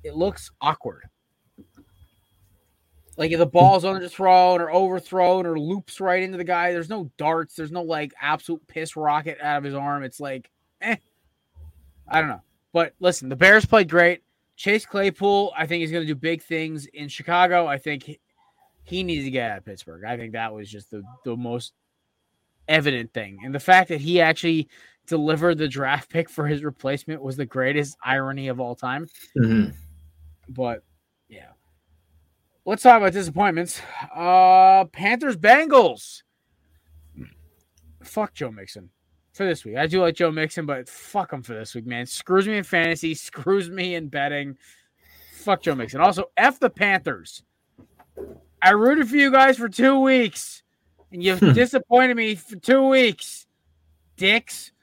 [0.04, 1.04] it looks awkward.
[3.18, 7.10] Like if the ball's underthrown or overthrown or loops right into the guy, there's no
[7.18, 7.56] darts.
[7.56, 10.04] There's no like absolute piss rocket out of his arm.
[10.04, 10.52] It's like,
[10.82, 10.98] eh,
[12.08, 12.44] I don't know.
[12.74, 14.22] But listen, the Bears played great.
[14.56, 17.66] Chase Claypool, I think he's going to do big things in Chicago.
[17.66, 18.20] I think he,
[18.84, 20.04] he needs to get out of Pittsburgh.
[20.04, 21.74] I think that was just the, the most
[22.68, 23.40] evident thing.
[23.44, 24.68] And the fact that he actually
[25.08, 29.08] delivered the draft pick for his replacement was the greatest irony of all time.
[29.36, 29.72] Mm-hmm.
[30.50, 30.84] But.
[32.68, 33.82] Let's talk about disappointments.
[34.14, 36.24] Uh Panthers Bengals.
[38.04, 38.90] Fuck Joe Mixon
[39.32, 39.78] for this week.
[39.78, 42.06] I do like Joe Mixon, but fuck him for this week, man.
[42.06, 44.58] Screws me in fantasy, screws me in betting.
[45.32, 46.02] Fuck Joe Mixon.
[46.02, 47.42] Also, F the Panthers.
[48.62, 50.62] I rooted for you guys for two weeks,
[51.14, 53.48] and you've disappointed me for two weeks.
[54.18, 54.74] Dicks.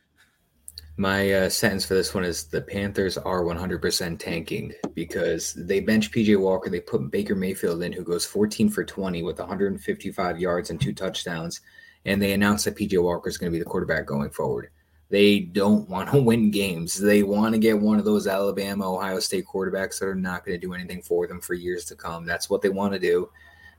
[0.96, 6.12] My uh, sentence for this one is the Panthers are 100% tanking because they bench
[6.12, 6.70] PJ Walker.
[6.70, 10.92] They put Baker Mayfield in, who goes 14 for 20 with 155 yards and two
[10.92, 11.62] touchdowns.
[12.04, 14.70] And they announced that PJ Walker is going to be the quarterback going forward.
[15.10, 16.96] They don't want to win games.
[16.96, 20.60] They want to get one of those Alabama, Ohio State quarterbacks that are not going
[20.60, 22.24] to do anything for them for years to come.
[22.24, 23.30] That's what they want to do.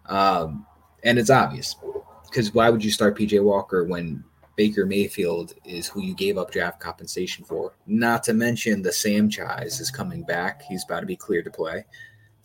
[0.08, 0.66] Um,
[1.04, 1.78] and it's obvious
[2.26, 4.22] because why would you start PJ Walker when
[4.56, 7.76] Baker Mayfield is who you gave up draft compensation for.
[7.88, 10.62] Not to mention the Sam Chise is coming back.
[10.64, 11.86] He's about to be cleared to play.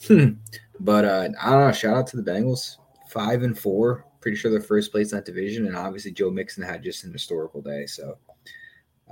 [0.07, 0.31] Hmm.
[0.81, 1.73] but uh, I don't know.
[1.73, 2.77] Shout out to the Bengals.
[3.09, 4.07] Five and four.
[4.21, 5.67] Pretty sure they're first place in that division.
[5.67, 7.87] And obviously, Joe Mixon had just an historical day.
[7.87, 8.17] So,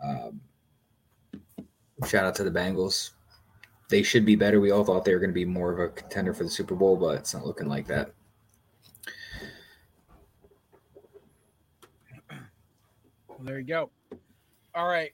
[0.02, 0.40] um,
[2.06, 3.10] shout out to the Bengals.
[3.88, 4.60] They should be better.
[4.60, 6.74] We all thought they were going to be more of a contender for the Super
[6.74, 8.12] Bowl, but it's not looking like that.
[13.40, 13.90] There you go.
[14.74, 15.12] All right.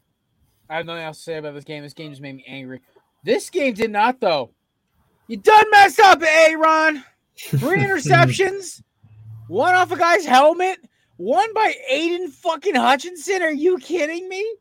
[0.69, 1.83] I have nothing else to say about this game.
[1.83, 2.81] This game just made me angry.
[3.23, 4.51] This game did not, though.
[5.29, 7.05] You done messed up, Aaron.
[7.37, 8.83] Three interceptions,
[9.49, 10.79] one off a guy's helmet,
[11.17, 13.43] one by Aidan fucking Hutchinson.
[13.43, 14.57] Are you kidding me?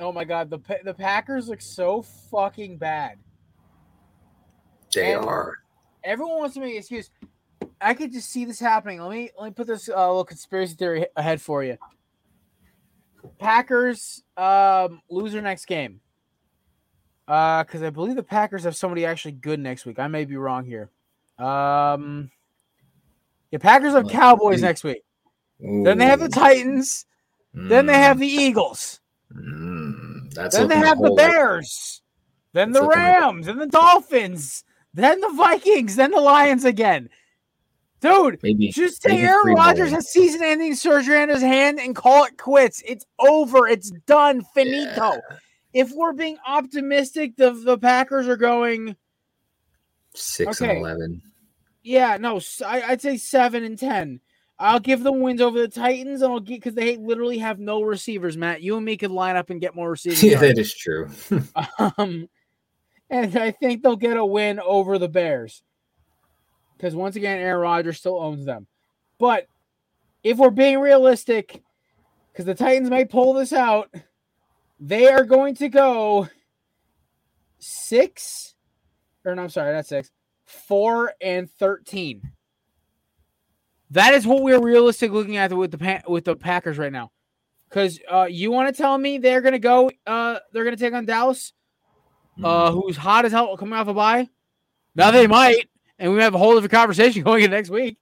[0.00, 3.18] Oh my god, the the Packers look so fucking bad.
[4.94, 5.58] They and are.
[6.04, 7.10] Everyone wants to make an excuse.
[7.80, 9.00] I could just see this happening.
[9.00, 11.76] Let me let me put this uh, little conspiracy theory ahead for you.
[13.38, 16.00] Packers um, lose their next game.
[17.28, 19.98] Uh, because I believe the Packers have somebody actually good next week.
[19.98, 20.90] I may be wrong here.
[21.38, 22.30] Um,
[23.50, 25.02] yeah, Packers have Cowboys next week.
[25.64, 25.84] Ooh.
[25.84, 27.06] Then they have the Titans.
[27.54, 27.68] Mm.
[27.68, 29.00] Then they have the Eagles.
[29.34, 30.34] Mm.
[30.34, 32.02] That's then they have the Bears.
[32.52, 33.46] Then the Rams.
[33.46, 34.64] Then the Dolphins.
[34.94, 35.96] Then the Vikings.
[35.96, 37.08] Then the Lions again.
[38.02, 42.36] Dude, maybe just say Aaron Rodgers has season-ending surgery on his hand and call it
[42.36, 42.82] quits.
[42.84, 43.68] It's over.
[43.68, 44.42] It's done.
[44.54, 45.12] Finito.
[45.12, 45.20] Yeah.
[45.72, 48.96] If we're being optimistic, the the Packers are going
[50.14, 50.70] six okay.
[50.70, 51.22] and eleven.
[51.84, 54.20] Yeah, no, I, would say seven and ten.
[54.58, 57.82] I'll give them wins over the Titans, and I'll get because they literally have no
[57.82, 58.36] receivers.
[58.36, 60.24] Matt, you and me could line up and get more receivers.
[60.24, 61.08] Yeah, that is true.
[61.98, 62.28] um,
[63.08, 65.62] and I think they'll get a win over the Bears
[66.82, 68.66] because once again, Aaron Rodgers still owns them.
[69.20, 69.46] But
[70.24, 71.62] if we're being realistic,
[72.32, 73.94] because the Titans may pull this out,
[74.80, 76.28] they are going to go
[77.60, 78.56] six,
[79.24, 80.10] or no, I'm sorry, that's six,
[80.44, 82.32] four and thirteen.
[83.92, 87.12] That is what we're realistic looking at with the with the Packers right now.
[87.68, 90.82] Because uh, you want to tell me they're going to go, uh, they're going to
[90.82, 91.52] take on Dallas,
[92.42, 92.80] uh, mm-hmm.
[92.80, 94.28] who's hot as hell coming off a bye.
[94.96, 97.98] Now they might and we have a whole different conversation going in next week.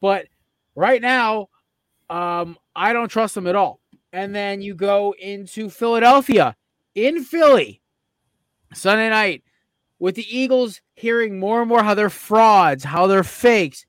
[0.00, 0.26] But
[0.74, 1.48] right now,
[2.10, 3.80] um, I don't trust them at all.
[4.12, 6.54] And then you go into Philadelphia
[6.94, 7.80] in Philly
[8.74, 9.42] Sunday night
[9.98, 13.86] with the Eagles hearing more and more how they're frauds, how they're fakes.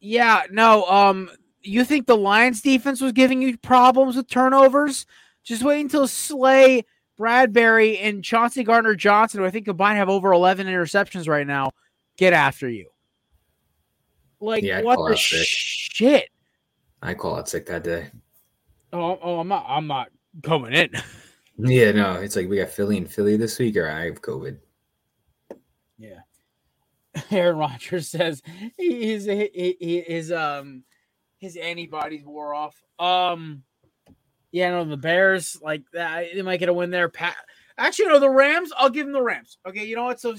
[0.00, 1.30] Yeah, no, um,
[1.62, 5.06] you think the Lions defense was giving you problems with turnovers?
[5.44, 6.84] Just wait until Slay,
[7.18, 11.72] Bradberry, and Chauncey Gardner Johnson, who I think combined have over 11 interceptions right now,
[12.16, 12.88] get after you.
[14.40, 16.28] Like yeah, what the shit?
[17.00, 18.10] I call out sick that day.
[18.92, 19.64] Oh, oh, I'm not.
[19.68, 20.08] I'm not
[20.42, 20.90] coming in.
[21.58, 24.58] yeah, no, it's like we got Philly and Philly this week, or I have COVID.
[25.98, 26.20] Yeah.
[27.30, 28.42] Aaron Rodgers says
[28.76, 30.84] his his um
[31.38, 32.80] his antibodies wore off.
[32.98, 33.62] Um,
[34.52, 36.26] yeah, no, the Bears like that.
[36.34, 37.08] They might get a win there.
[37.08, 37.36] Pat,
[37.78, 38.72] actually, no, the Rams.
[38.76, 39.58] I'll give them the Rams.
[39.66, 40.20] Okay, you know what?
[40.20, 40.34] So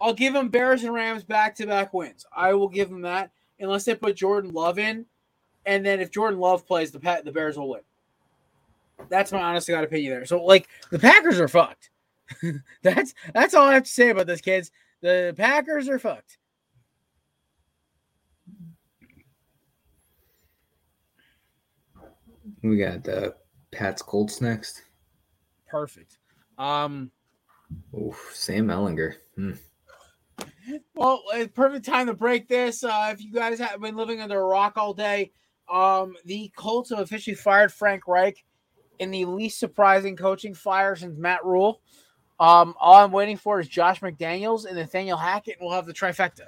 [0.00, 2.24] I'll give them Bears and Rams back to back wins.
[2.34, 5.06] I will give them that unless they put Jordan Love in,
[5.66, 7.80] and then if Jordan Love plays, the Pat the Bears will win.
[9.08, 10.26] That's my honest God opinion there.
[10.26, 11.90] So like the Packers are fucked.
[12.82, 14.70] that's that's all I have to say about this, kids.
[15.02, 16.38] The Packers are fucked.
[22.62, 23.34] We got the
[23.72, 24.82] Pats Colts next.
[25.66, 26.18] Perfect.
[26.58, 27.10] Um,
[27.98, 29.14] Oof, Sam Ehlinger.
[29.36, 29.52] Hmm.
[30.94, 32.84] Well, it's perfect time to break this.
[32.84, 35.32] Uh, if you guys have been living under a rock all day,
[35.70, 38.44] um, the Colts have officially fired Frank Reich
[38.98, 41.80] in the least surprising coaching fire since Matt Rhule.
[42.38, 45.92] Um, all I'm waiting for is Josh McDaniels and Nathaniel Hackett, and we'll have the
[45.92, 46.46] trifecta.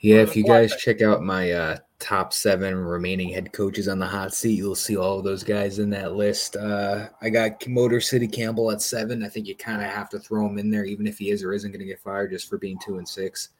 [0.00, 4.06] Yeah, if you guys check out my uh, top seven remaining head coaches on the
[4.06, 6.56] hot seat, you'll see all of those guys in that list.
[6.56, 9.22] Uh, I got Motor City Campbell at seven.
[9.22, 11.44] I think you kind of have to throw him in there, even if he is
[11.44, 13.50] or isn't going to get fired just for being two and six.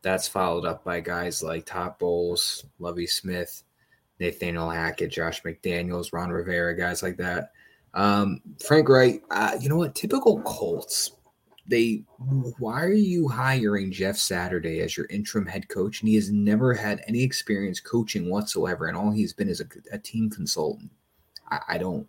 [0.00, 3.62] That's followed up by guys like Todd Bowles, Lovie Smith,
[4.18, 7.52] Nathaniel Hackett, Josh McDaniels, Ron Rivera, guys like that.
[7.92, 9.94] Um, Frank Reich, uh, you know what?
[9.94, 11.12] Typical Colts
[11.66, 12.02] they
[12.58, 16.00] why are you hiring Jeff Saturday as your interim head coach?
[16.00, 19.66] And he has never had any experience coaching whatsoever, and all he's been is a,
[19.92, 20.90] a team consultant.
[21.50, 22.06] I, I, don't.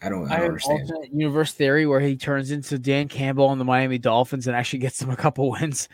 [0.00, 0.90] I don't, I don't understand.
[1.12, 4.98] Universe theory where he turns into Dan Campbell on the Miami Dolphins and actually gets
[4.98, 5.88] them a couple wins.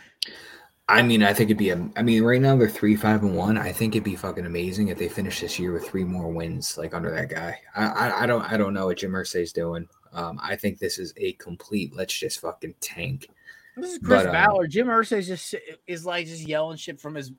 [0.90, 1.90] I mean, I think it'd be a.
[1.96, 3.58] I mean, right now they're three, five, and one.
[3.58, 6.78] I think it'd be fucking amazing if they finish this year with three more wins,
[6.78, 7.60] like under that guy.
[7.76, 9.86] I, I, I don't, I don't know what Jim Irsay's doing.
[10.12, 11.94] Um, I think this is a complete.
[11.94, 13.28] Let's just fucking tank.
[13.76, 14.70] This is Chris but, um, Ballard.
[14.70, 15.54] Jim Irsay is just
[15.86, 17.32] is like just yelling shit from his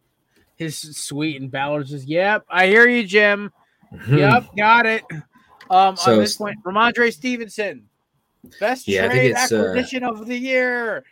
[0.56, 3.52] his suite, and Ballard's just, "Yep, I hear you, Jim.
[4.08, 5.04] Yep, got it."
[5.72, 7.90] Um, so, on this point, Rhamondre Stevenson,
[8.60, 11.04] best yeah, trade uh, acquisition uh, of the year.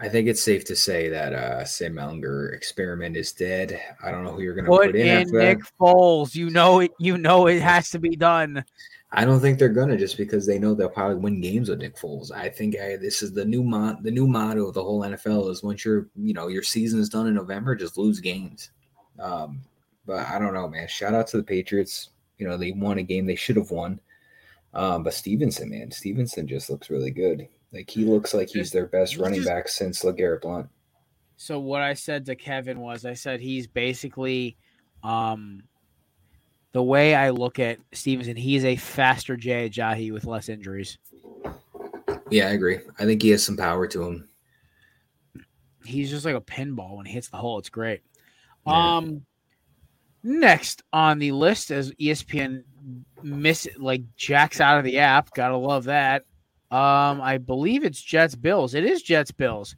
[0.00, 3.80] I think it's safe to say that uh, Sam Ehlinger experiment is dead.
[4.04, 5.72] I don't know who you're going to put, put in, in Nick that.
[5.80, 6.34] Foles.
[6.34, 6.90] You know it.
[6.98, 8.64] You know it has to be done.
[9.10, 11.96] I don't think they're gonna just because they know they'll probably win games with Nick
[11.96, 12.30] Foles.
[12.30, 15.50] I think I, this is the new mon- the new motto of the whole NFL
[15.50, 18.70] is once your you know your season is done in November, just lose games.
[19.18, 19.62] Um,
[20.04, 20.88] but I don't know, man.
[20.88, 22.10] Shout out to the Patriots.
[22.36, 23.98] You know they won a game they should have won.
[24.74, 27.48] Um, but Stevenson, man, Stevenson just looks really good.
[27.72, 30.68] Like he looks like he's their best running back since LeGarrette Blunt.
[31.36, 34.58] So what I said to Kevin was, I said he's basically
[35.02, 35.62] um
[36.72, 40.98] the way I look at Stevenson, he's a faster Jay Ajayi with less injuries.
[42.30, 42.80] Yeah, I agree.
[42.98, 44.28] I think he has some power to him.
[45.84, 47.58] He's just like a pinball when he hits the hole.
[47.58, 48.02] It's great.
[48.66, 48.96] Yeah.
[48.96, 49.22] Um,
[50.22, 52.64] next on the list as ESPN
[53.22, 55.32] miss like jacks out of the app.
[55.32, 56.24] Gotta love that.
[56.70, 58.74] Um, I believe it's Jets Bills.
[58.74, 59.74] It is Jets Bills.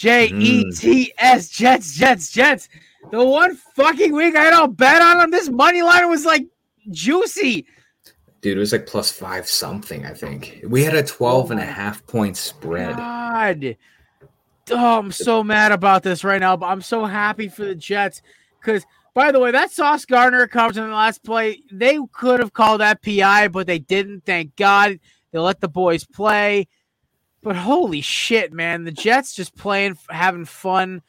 [0.00, 1.52] J E T S mm.
[1.52, 2.70] Jets, Jets, Jets.
[3.10, 6.46] The one fucking week I don't bet on them, this money line was like
[6.90, 7.66] juicy.
[8.40, 10.64] Dude, it was like plus five something, I think.
[10.66, 12.96] We had a 12 and a oh half point spread.
[12.96, 13.76] God.
[14.70, 18.22] Oh, I'm so mad about this right now, but I'm so happy for the Jets.
[18.58, 22.54] Because, by the way, that Sauce Gardner comes in the last play, they could have
[22.54, 24.24] called that PI, but they didn't.
[24.24, 24.98] Thank God.
[25.30, 26.68] They let the boys play.
[27.42, 28.84] But holy shit, man.
[28.84, 31.02] The Jets just playing, having fun.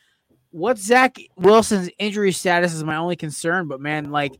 [0.51, 4.33] What Zach Wilson's injury status is my only concern, but man, like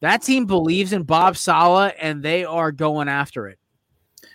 [0.00, 3.58] that team believes in Bob Saleh and they are going after it.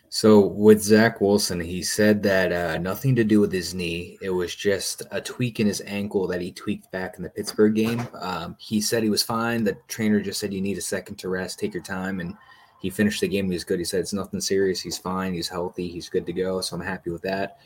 [0.10, 4.17] So with Zach Wilson, he said that uh, nothing to do with his knee.
[4.22, 7.76] It was just a tweak in his ankle that he tweaked back in the Pittsburgh
[7.76, 8.08] game.
[8.22, 9.65] Um, he said he was fine.
[9.65, 12.36] The trainer just said you need a second to rest, take your time, and
[12.79, 13.47] he finished the game.
[13.47, 13.79] He was good.
[13.79, 14.81] He said it's nothing serious.
[14.81, 15.33] He's fine.
[15.33, 15.87] He's healthy.
[15.87, 16.61] He's good to go.
[16.61, 17.59] So I'm happy with that.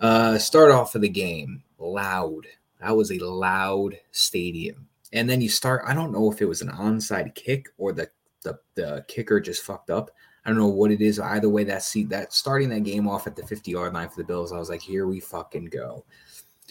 [0.00, 2.46] Uh, start off of the game loud.
[2.80, 4.88] That was a loud stadium.
[5.12, 5.82] And then you start.
[5.86, 8.10] I don't know if it was an onside kick or the
[8.42, 10.10] the, the kicker just fucked up.
[10.44, 11.18] I don't know what it is.
[11.18, 14.16] Either way, that seat that starting that game off at the 50 yard line for
[14.16, 16.04] the Bills, I was like, here we fucking go.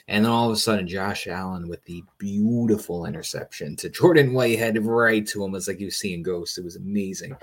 [0.07, 4.85] And then all of a sudden, Josh Allen with the beautiful interception to Jordan Whitehead
[4.85, 5.55] right to him.
[5.55, 6.57] It's like he was seeing ghosts.
[6.57, 7.37] It was amazing.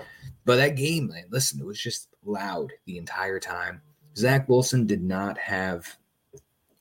[0.45, 3.81] But that game, man, listen, it was just loud the entire time.
[4.15, 5.97] Zach Wilson did not have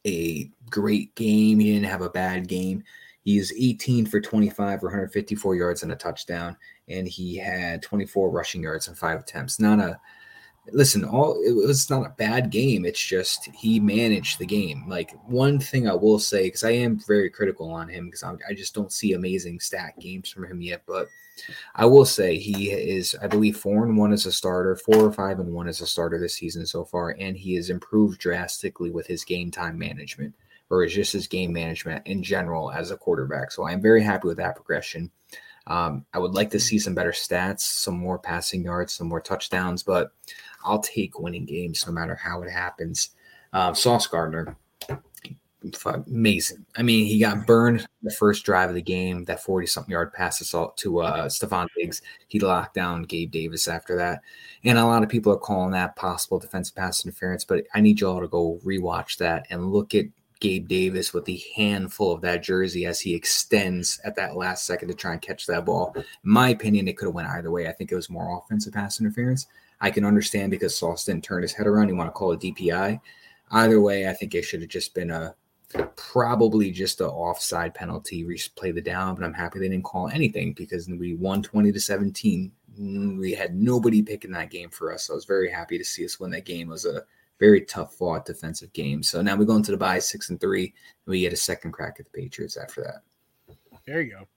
[0.07, 1.59] a great game.
[1.61, 2.83] He didn't have a bad game.
[3.23, 6.57] He's 18 for 25 or 154 yards and a touchdown,
[6.89, 9.61] and he had 24 rushing yards and five attempts.
[9.61, 10.01] Not a
[10.73, 12.85] listen, all it was not a bad game.
[12.85, 14.85] It's just he managed the game.
[14.89, 18.55] Like one thing I will say, because I am very critical on him, because I
[18.55, 20.83] just don't see amazing stat games from him yet.
[20.87, 21.09] But
[21.75, 25.13] I will say he is, I believe, four and one as a starter, four or
[25.13, 28.91] five and one as a starter this season so far, and he has improved drastically
[28.91, 30.35] with his game time management
[30.71, 33.51] or is just his game management in general as a quarterback.
[33.51, 35.11] So I'm very happy with that progression.
[35.67, 39.21] Um, I would like to see some better stats, some more passing yards, some more
[39.21, 40.13] touchdowns, but
[40.65, 43.11] I'll take winning games no matter how it happens.
[43.53, 44.57] Uh, Sauce Gardner,
[46.07, 46.65] amazing.
[46.77, 50.13] I mean, he got burned the first drive of the game, that 40 something yard
[50.13, 52.03] pass assault to uh, Stefon Diggs.
[52.29, 54.21] He locked down Gabe Davis after that.
[54.65, 58.01] And a lot of people are calling that possible defensive pass interference, but I need
[58.01, 60.07] you all to go rewatch that and look at
[60.41, 64.89] Gabe Davis with the handful of that jersey as he extends at that last second
[64.89, 65.93] to try and catch that ball.
[65.95, 67.69] In my opinion, it could have went either way.
[67.69, 69.47] I think it was more offensive pass interference.
[69.81, 71.89] I can understand because Sauce didn't turn his head around.
[71.89, 73.01] You want to call it DPI.
[73.51, 75.35] Either way, I think it should have just been a
[75.97, 79.15] probably just an offside penalty, replay the down.
[79.15, 82.53] But I'm happy they didn't call anything because we won 20 to 17.
[83.19, 85.05] We had nobody picking that game for us.
[85.05, 86.69] So I was very happy to see us win that game.
[86.69, 87.03] It was a
[87.39, 89.03] very tough fought defensive game.
[89.03, 91.73] So now we go into the bye six and three, and we get a second
[91.73, 93.57] crack at the Patriots after that.
[93.87, 94.29] There you go.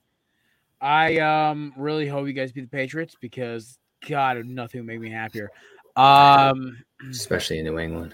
[0.81, 3.77] I um really hope you guys beat the Patriots because
[4.07, 5.49] God, nothing would make me happier.
[5.95, 8.13] Um, especially in New England.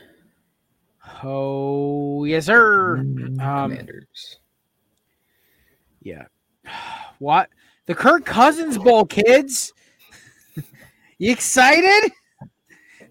[1.23, 2.97] Oh yes, sir.
[2.97, 4.39] Mm, um, Commanders.
[6.02, 6.25] Yeah.
[7.19, 7.49] What
[7.86, 9.73] the Kirk Cousins Bowl, kids?
[11.17, 12.13] you excited?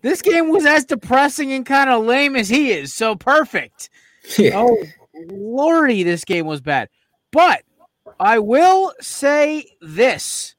[0.00, 2.94] This game was as depressing and kind of lame as he is.
[2.94, 3.90] So perfect.
[4.38, 4.52] Yeah.
[4.54, 4.82] Oh,
[5.30, 6.88] lordy, this game was bad.
[7.32, 7.64] But
[8.18, 10.54] I will say this.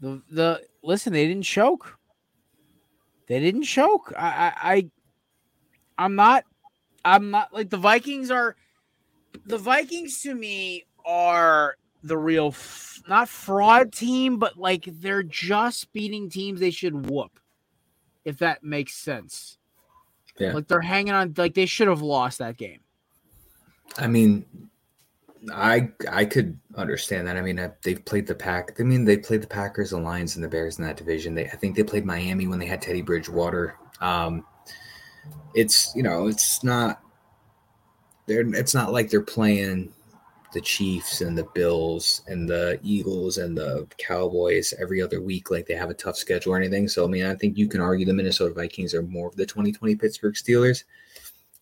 [0.00, 1.98] The the listen, they didn't choke.
[3.28, 4.12] They didn't choke.
[4.16, 4.90] I I, I
[5.98, 6.44] I'm not
[7.04, 8.56] I'm not like the Vikings are
[9.46, 15.92] the Vikings to me are the real f- not fraud team, but like they're just
[15.92, 17.38] beating teams they should whoop.
[18.24, 19.56] If that makes sense.
[20.38, 20.52] Yeah.
[20.52, 22.80] Like they're hanging on like they should have lost that game.
[23.96, 24.44] I mean,
[25.52, 27.36] I I could understand that.
[27.36, 28.80] I mean, they've played the pack.
[28.80, 31.34] I mean, they played the Packers, the Lions, and the Bears in that division.
[31.34, 33.76] They I think they played Miami when they had Teddy Bridgewater.
[34.00, 34.44] Um,
[35.54, 37.00] it's you know, it's not.
[38.26, 39.92] They're it's not like they're playing
[40.52, 45.66] the Chiefs and the Bills and the Eagles and the Cowboys every other week, like
[45.66, 46.88] they have a tough schedule or anything.
[46.88, 49.44] So, I mean, I think you can argue the Minnesota Vikings are more of the
[49.44, 50.84] 2020 Pittsburgh Steelers.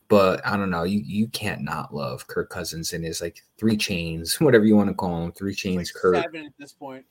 [0.08, 0.84] But I don't know.
[0.84, 4.88] You you can't not love Kirk Cousins and his like three chains, whatever you want
[4.90, 5.92] to call them, three chains.
[5.94, 6.16] Like Kirk.
[6.16, 7.04] Seven at this point.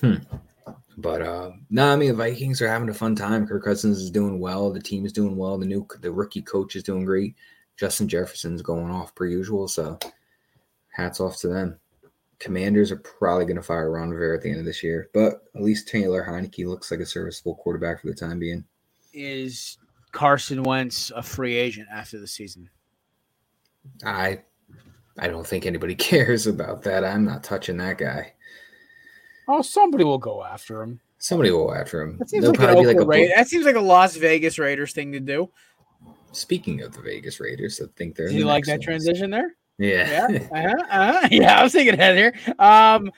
[0.00, 0.16] Hmm.
[0.96, 3.46] But uh no, I mean the Vikings are having a fun time.
[3.46, 4.70] Kirk Cousins is doing well.
[4.72, 5.58] The team is doing well.
[5.58, 7.34] The new the rookie coach is doing great.
[7.76, 9.68] Justin Jefferson's going off per usual.
[9.68, 9.98] So
[10.92, 11.78] hats off to them.
[12.38, 15.44] Commanders are probably going to fire Ron Rivera at the end of this year, but
[15.54, 18.64] at least Taylor Heinicke looks like a serviceable quarterback for the time being.
[19.12, 19.78] Is
[20.12, 22.70] Carson Wentz a free agent after the season?
[24.04, 24.40] I
[25.18, 27.04] I don't think anybody cares about that.
[27.04, 28.34] I'm not touching that guy.
[29.48, 31.00] Oh, somebody will go after him.
[31.18, 32.18] Somebody will go after him.
[32.18, 35.20] That seems, like, like a Ra- that seems like a Las Vegas Raiders thing to
[35.20, 35.50] do.
[36.32, 38.28] Speaking of the Vegas Raiders, I think they're.
[38.28, 38.84] Do you like that ones.
[38.84, 39.54] transition there?
[39.78, 40.28] Yeah.
[40.30, 40.48] Yeah.
[40.52, 41.28] Uh-huh, uh-huh.
[41.30, 42.54] Yeah, I was thinking ahead here.
[42.58, 43.10] Um,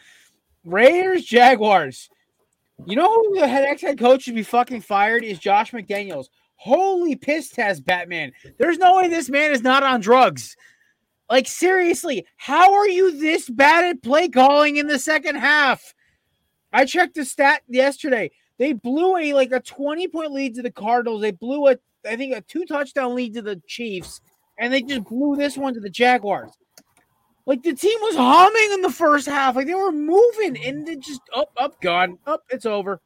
[0.64, 2.09] Raiders, Jaguars.
[2.86, 6.26] You know who the head ex head coach should be fucking fired is Josh McDaniels.
[6.65, 8.33] Holy piss test, Batman.
[8.57, 10.57] There's no way this man is not on drugs.
[11.29, 15.95] Like, seriously, how are you this bad at play calling in the second half?
[16.73, 18.31] I checked the stat yesterday.
[18.57, 21.21] They blew a like a 20 point lead to the Cardinals.
[21.21, 21.77] They blew a,
[22.09, 24.23] I think, a two touchdown lead to the Chiefs,
[24.59, 26.53] and they just blew this one to the Jaguars.
[27.45, 29.55] Like the team was humming in the first half.
[29.55, 32.17] Like they were moving and they just up, up, gone.
[32.27, 33.03] Up, it's over.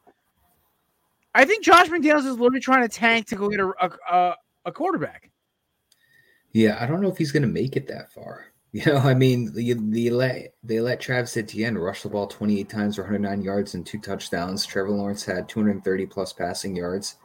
[1.35, 3.73] I think Josh McDaniels is literally trying to tank to go get a,
[4.11, 5.31] a, a quarterback.
[6.53, 8.47] Yeah, I don't know if he's going to make it that far.
[8.71, 12.69] You know, I mean, they, they let they let Travis Etienne rush the ball 28
[12.69, 14.67] times for 109 yards and two touchdowns.
[14.67, 17.17] Trevor Lawrence had 230 plus passing yards,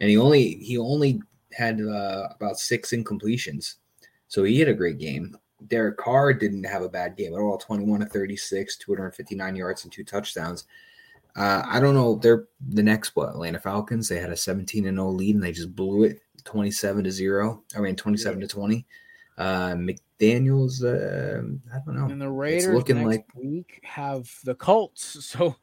[0.00, 1.20] and he only he only
[1.52, 3.74] had uh, about six incompletions,
[4.26, 5.36] so he had a great game.
[5.66, 9.92] Derek Carr didn't have a bad game at all 21 to 36, 259 yards, and
[9.92, 10.64] two touchdowns.
[11.36, 12.16] Uh, I don't know.
[12.16, 14.08] They're the next what Atlanta Falcons.
[14.08, 17.62] They had a 17 and 0 lead and they just blew it 27 to 0.
[17.76, 18.46] I mean 27 yeah.
[18.46, 18.86] to 20.
[19.38, 21.42] Uh, McDaniels, uh,
[21.74, 22.06] I don't know.
[22.06, 25.54] And the Raiders it's looking like week have the Colts, so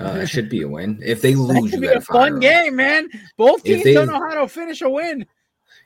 [0.00, 1.00] uh, it should be a win.
[1.02, 3.08] If they lose, you be a fun game, man.
[3.38, 5.24] Both teams they, don't know how to finish a win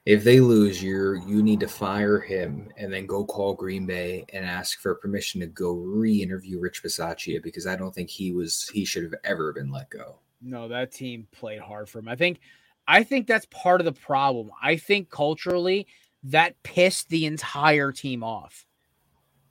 [0.06, 4.24] if they lose, you're you need to fire him and then go call Green Bay
[4.32, 8.68] and ask for permission to go re-interview Rich Bisaccia because I don't think he was
[8.72, 10.16] he should have ever been let go.
[10.40, 12.08] No, that team played hard for him.
[12.08, 12.40] I think
[12.88, 14.50] I think that's part of the problem.
[14.62, 15.86] I think culturally
[16.24, 18.66] that pissed the entire team off.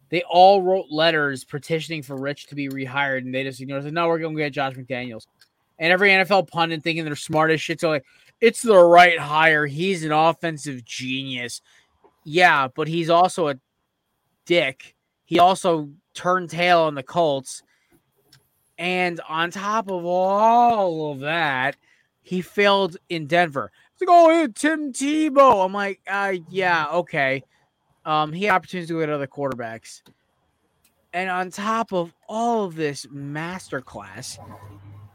[0.10, 3.80] They all wrote letters petitioning for Rich to be rehired, and they just you know
[3.82, 5.28] said, "No, we're going to get Josh McDaniels."
[5.78, 8.06] And every NFL pundit thinking they're smart as shit, so like,
[8.42, 9.66] it's the right hire.
[9.66, 11.62] He's an offensive genius.
[12.24, 13.56] Yeah, but he's also a
[14.46, 14.96] dick.
[15.26, 17.64] He also turned tail on the Colts.
[18.78, 21.76] And on top of all of that,
[22.22, 23.72] he failed in Denver.
[23.92, 25.66] It's like, oh, Tim Tebow.
[25.66, 27.44] I'm like, uh, yeah, okay.
[28.06, 30.02] Um, he had opportunities to get other quarterbacks.
[31.12, 34.38] And on top of all of this masterclass,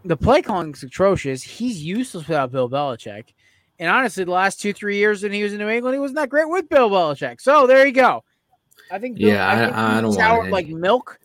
[0.05, 1.43] the play calling is atrocious.
[1.43, 3.35] He's useless without Bill Belichick.
[3.79, 6.17] And honestly, the last two, three years when he was in New England, he wasn't
[6.17, 7.41] that great with Bill Belichick.
[7.41, 8.23] So there you go.
[8.91, 11.19] I think Bill, yeah, I, I, think I don't sour want like milk.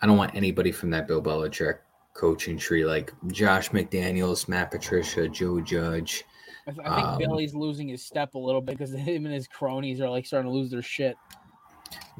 [0.00, 1.78] I don't want anybody from that Bill Belichick
[2.14, 6.24] coaching tree like Josh McDaniels, Matt Patricia, Joe Judge.
[6.66, 9.34] I, th- I think um, Billy's losing his step a little bit because him and
[9.34, 11.16] his cronies are like starting to lose their shit.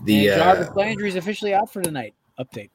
[0.04, 2.14] The and Jarvis uh, Landry is officially out for tonight.
[2.38, 2.70] Update.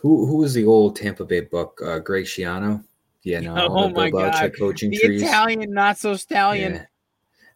[0.00, 1.80] Who who was the old Tampa Bay Buck?
[1.82, 2.84] Uh, Greg Schiano.
[3.22, 3.66] Yeah, no.
[3.68, 5.22] Oh my god, coaching the trees.
[5.22, 6.74] Italian, not so stallion.
[6.74, 6.86] Yeah.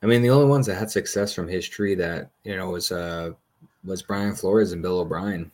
[0.03, 2.90] I mean, the only ones that had success from his tree that you know was
[2.90, 3.30] uh
[3.84, 5.51] was Brian Flores and Bill O'Brien.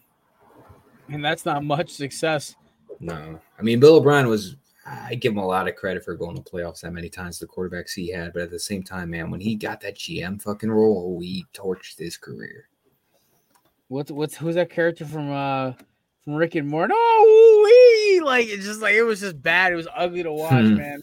[1.11, 2.57] And that's not much success.
[3.01, 4.57] No, I mean Bill O'Brien was.
[4.91, 7.39] I give him a lot of credit for going to playoffs that many times.
[7.39, 10.41] The quarterbacks he had, but at the same time, man, when he got that GM
[10.41, 12.69] fucking role, he torched his career.
[13.89, 15.75] What's what's who's that character from uh
[16.29, 16.93] from Rick and Morty.
[16.95, 19.73] Oh, like it's just like it was just bad.
[19.73, 20.75] It was ugly to watch, hmm.
[20.75, 21.03] man.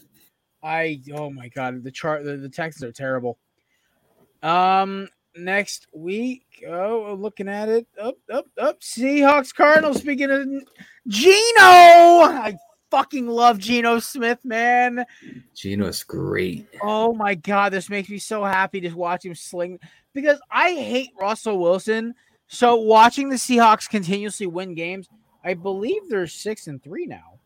[0.62, 3.36] I oh my god, the chart, the, the texts are terrible.
[4.40, 8.80] Um, next week, oh, looking at it, up, up, up.
[8.80, 9.98] Seahawks, Cardinals.
[9.98, 10.46] Speaking of
[11.08, 12.56] Geno, I
[12.92, 15.04] fucking love Geno Smith, man.
[15.56, 16.68] Geno's great.
[16.80, 19.80] Oh my god, this makes me so happy to watch him sling
[20.14, 22.14] because I hate Russell Wilson
[22.48, 25.08] so watching the Seahawks continuously win games,
[25.44, 27.38] I believe they're six and three now.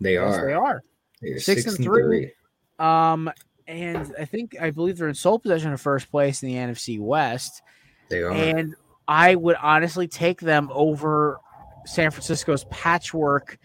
[0.00, 0.46] They yes, are.
[0.46, 0.82] They are
[1.20, 2.02] six, six, and, three.
[2.02, 2.32] three.
[2.78, 3.30] Um,
[3.66, 6.98] and I think I believe they're in sole possession of first place in the NFC
[6.98, 7.62] West.
[8.08, 8.32] They are.
[8.32, 8.74] And
[9.06, 11.40] I would honestly take them over
[11.84, 13.58] San Francisco's patchwork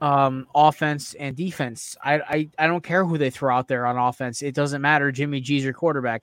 [0.00, 1.96] um, offense and defense.
[2.02, 4.42] I, I I don't care who they throw out there on offense.
[4.42, 5.12] It doesn't matter.
[5.12, 6.22] Jimmy G's your quarterback.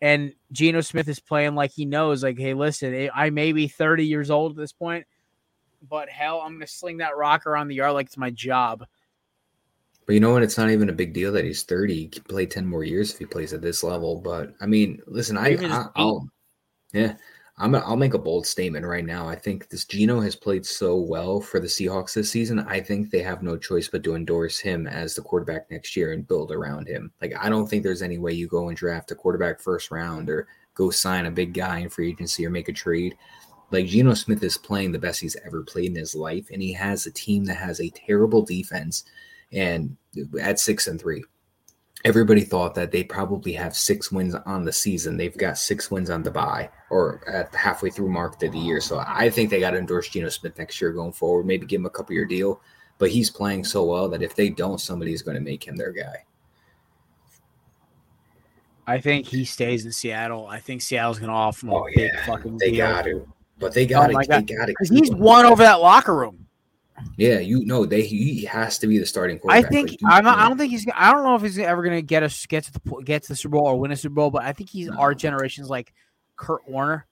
[0.00, 4.06] And Geno Smith is playing like he knows, like, hey, listen, I may be 30
[4.06, 5.06] years old at this point,
[5.88, 8.84] but hell, I'm going to sling that rock around the yard like it's my job.
[10.06, 10.42] But you know what?
[10.42, 11.94] It's not even a big deal that he's 30.
[11.94, 14.16] He can play 10 more years if he plays at this level.
[14.16, 15.56] But I mean, listen, I,
[15.94, 16.26] I will
[16.92, 17.14] yeah,
[17.60, 19.28] I'm I'll make a bold statement right now.
[19.28, 22.60] I think this Geno has played so well for the Seahawks this season.
[22.60, 26.12] I think they have no choice but to endorse him as the quarterback next year
[26.12, 27.12] and build around him.
[27.20, 30.30] Like I don't think there's any way you go and draft a quarterback first round
[30.30, 33.14] or go sign a big guy in free agency or make a trade.
[33.70, 36.72] Like Geno Smith is playing the best he's ever played in his life, and he
[36.72, 39.04] has a team that has a terrible defense
[39.52, 39.96] and
[40.40, 41.24] at six and three
[42.04, 45.16] everybody thought that they probably have six wins on the season.
[45.16, 48.80] They've got six wins on the bye or at halfway through mark of the year.
[48.80, 51.46] So I think they got to endorse Geno Smith next year going forward.
[51.46, 52.60] Maybe give him a couple year deal.
[52.98, 55.92] But he's playing so well that if they don't, somebody's going to make him their
[55.92, 56.24] guy.
[58.86, 60.46] I think he stays in Seattle.
[60.48, 62.26] I think Seattle's going to offer him a oh, big yeah.
[62.26, 62.88] fucking they deal.
[62.88, 63.26] got to.
[63.58, 64.16] But they got to.
[64.16, 64.74] Oh they got to.
[64.90, 66.46] He's won over that locker room.
[67.16, 69.66] Yeah, you know they he has to be the starting quarterback.
[69.66, 70.86] I think I'm not, I don't think he's.
[70.94, 73.28] I don't know if he's ever going to get us get to the get to
[73.28, 74.96] the Super Bowl or win a Super Bowl, but I think he's no.
[74.98, 75.92] our generation's like
[76.36, 77.06] Kurt Warner,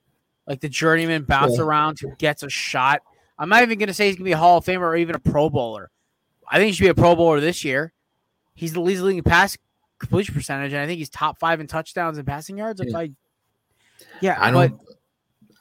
[0.47, 1.63] like the journeyman bounce yeah.
[1.63, 3.01] around who gets a shot.
[3.37, 4.95] I'm not even going to say he's going to be a Hall of Famer or
[4.95, 5.89] even a Pro Bowler.
[6.49, 7.93] I think he should be a Pro Bowler this year.
[8.53, 9.57] He's the leading pass
[9.99, 12.79] completion percentage, and I think he's top five in touchdowns and passing yards.
[12.79, 12.97] Like yeah.
[12.97, 13.09] I,
[14.21, 14.79] yeah, I don't.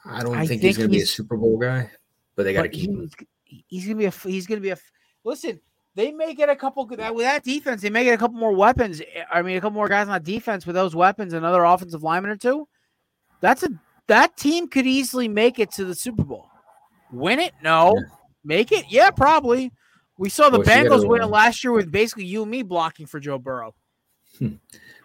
[0.05, 1.91] I don't think, think he's going to be a Super Bowl guy,
[2.35, 3.11] but they got to keep him
[3.49, 4.79] he's gonna be a he's gonna be a
[5.25, 5.61] listen.
[5.95, 7.83] They may get a couple that with that defense.
[7.83, 9.01] They may get a couple more weapons.
[9.01, 12.31] Eh, I mean, a couple more guys on defense with those weapons, another offensive lineman
[12.31, 12.69] or two.
[13.41, 13.71] That's a
[14.07, 16.49] that team could easily make it to the Super Bowl.
[17.13, 17.53] Win it?
[17.63, 17.95] No.
[17.97, 18.07] Yeah.
[18.45, 18.85] Make it?
[18.89, 19.73] Yeah, probably.
[20.19, 23.07] We saw the well, Bengals win it last year with basically you and me blocking
[23.07, 23.75] for Joe Burrow.
[24.39, 24.55] Hmm.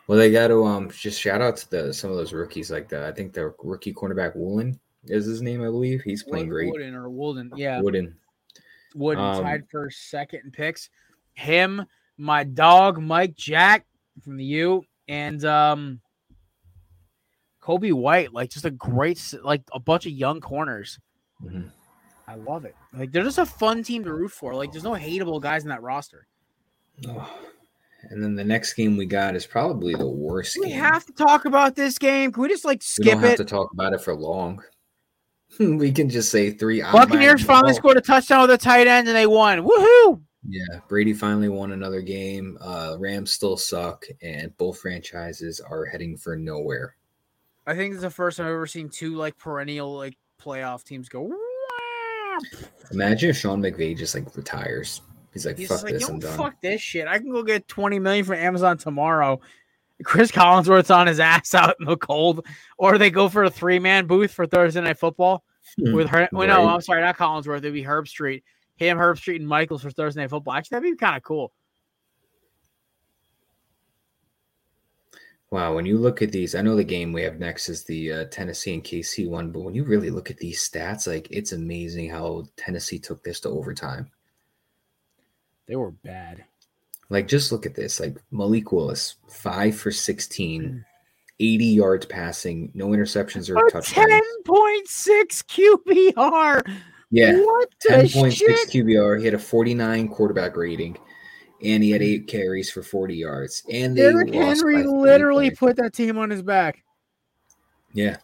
[0.07, 2.89] Well, they got to um just shout out to the some of those rookies like
[2.89, 3.03] that.
[3.03, 6.01] I think the rookie cornerback Woolen is his name, I believe.
[6.01, 6.71] He's playing Wooden, great.
[6.71, 7.81] Wooden or Wooden, yeah.
[7.81, 8.15] Wooden.
[8.95, 10.89] Wood um, tied for second in picks.
[11.33, 11.85] Him,
[12.17, 13.85] my dog Mike Jack
[14.23, 15.99] from the U, and um
[17.63, 20.99] Kobe White, like just a great, like a bunch of young corners.
[21.41, 21.69] Mm-hmm.
[22.27, 22.75] I love it.
[22.93, 24.53] Like they're just a fun team to root for.
[24.53, 26.27] Like there's no hateable guys in that roster.
[27.07, 27.39] Oh.
[28.09, 30.57] And then the next game we got is probably the worst.
[30.59, 30.79] We game.
[30.79, 32.33] have to talk about this game.
[32.33, 33.37] Can we just like skip we don't have it?
[33.37, 34.61] to talk about it for long.
[35.59, 36.81] we can just say three.
[36.81, 39.59] Buccaneers finally scored a touchdown with a tight end and they won.
[39.59, 40.21] Woohoo!
[40.47, 42.57] Yeah, Brady finally won another game.
[42.59, 46.95] Uh, Rams still suck, and both franchises are heading for nowhere.
[47.65, 51.07] I think it's the first time I've ever seen two like perennial like playoff teams
[51.07, 51.31] go.
[52.91, 55.01] Imagine if Sean McVay just like retires.
[55.31, 56.37] He's like, He's fuck like, this, I'm done.
[56.37, 57.07] Fuck this shit.
[57.07, 59.39] I can go get 20 million from Amazon tomorrow.
[60.03, 62.45] Cris Collinsworth's on his ass out in the cold,
[62.77, 65.43] or they go for a three man booth for Thursday Night Football
[65.77, 66.27] hmm, with her.
[66.31, 67.57] Well, no, I'm sorry, not Collinsworth.
[67.57, 68.43] It'd be Herbstreit,
[68.75, 70.55] Him, Herbstreit, and Michaels for Thursday Night Football.
[70.55, 71.53] Actually, that'd be kind of cool.
[75.53, 78.11] Wow, when you look at these, I know the game we have next is the
[78.11, 81.51] uh, Tennessee and KC one, but when you really look at these stats, like it's
[81.51, 84.09] amazing how Tennessee took this to overtime.
[85.67, 86.43] They were bad.
[87.09, 87.99] Like, just look at this.
[87.99, 90.83] Like, Malik Willis, five for 16,
[91.39, 94.09] 80 yards passing, no interceptions or touchdowns.
[94.47, 96.77] 10.6 QBR.
[97.11, 97.37] Yeah.
[97.37, 98.41] What 10.6
[98.71, 99.19] QBR.
[99.19, 100.97] He had a 49 quarterback rating,
[101.63, 102.07] and he had hmm.
[102.07, 103.63] eight carries for 40 yards.
[103.71, 106.83] And Derrick Henry literally put that team on his back.
[107.93, 108.17] Yeah.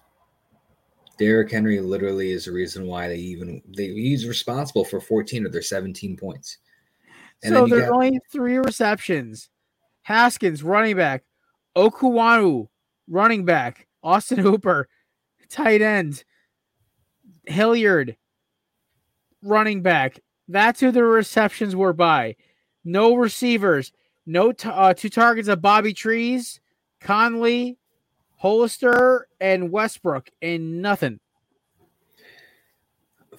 [1.20, 5.52] Derrick Henry literally is the reason why they even they he's responsible for 14 of
[5.52, 6.58] their 17 points.
[7.44, 7.94] And so there's got...
[7.94, 9.50] only three receptions.
[10.04, 11.24] Haskins, running back.
[11.76, 12.68] Okonkwo,
[13.08, 13.88] running back.
[14.04, 14.88] Austin Hooper,
[15.50, 16.24] tight end.
[17.46, 18.16] Hilliard,
[19.42, 20.20] running back.
[20.48, 22.36] That's who the receptions were by.
[22.84, 23.92] No receivers.
[24.26, 26.60] No t- uh, two targets of Bobby Trees,
[27.02, 27.78] Conley,
[28.38, 31.20] Hollister, and Westbrook, and nothing.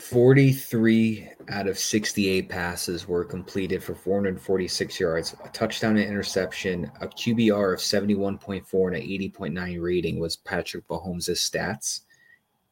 [0.00, 7.06] 43 out of 68 passes were completed for 446 yards, a touchdown and interception, a
[7.06, 12.00] QBR of 71.4 and an 80.9 rating was Patrick Mahomes' stats.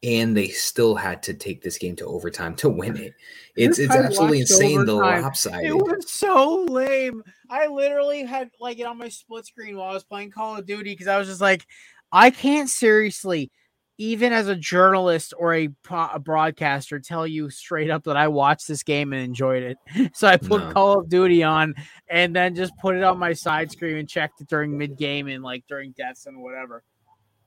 [0.01, 3.13] And they still had to take this game to overtime to win it.
[3.57, 5.65] It's it's I absolutely insane the lopsided.
[5.65, 7.21] It was so lame.
[7.49, 10.65] I literally had like it on my split screen while I was playing Call of
[10.65, 11.67] Duty because I was just like,
[12.13, 13.51] I can't seriously
[13.99, 18.65] even as a journalist or a, a, broadcaster, tell you straight up that I watched
[18.65, 19.77] this game and enjoyed it.
[20.15, 20.71] So I put no.
[20.71, 21.75] Call of Duty on
[22.09, 25.27] and then just put it on my side screen and checked it during mid game
[25.27, 26.83] and like during deaths and whatever.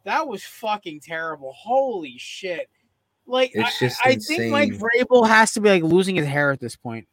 [0.04, 1.54] That was fucking terrible.
[1.56, 2.68] Holy shit.
[3.26, 3.70] Like I,
[4.04, 7.08] I think Mike Vrabel has to be like losing his hair at this point.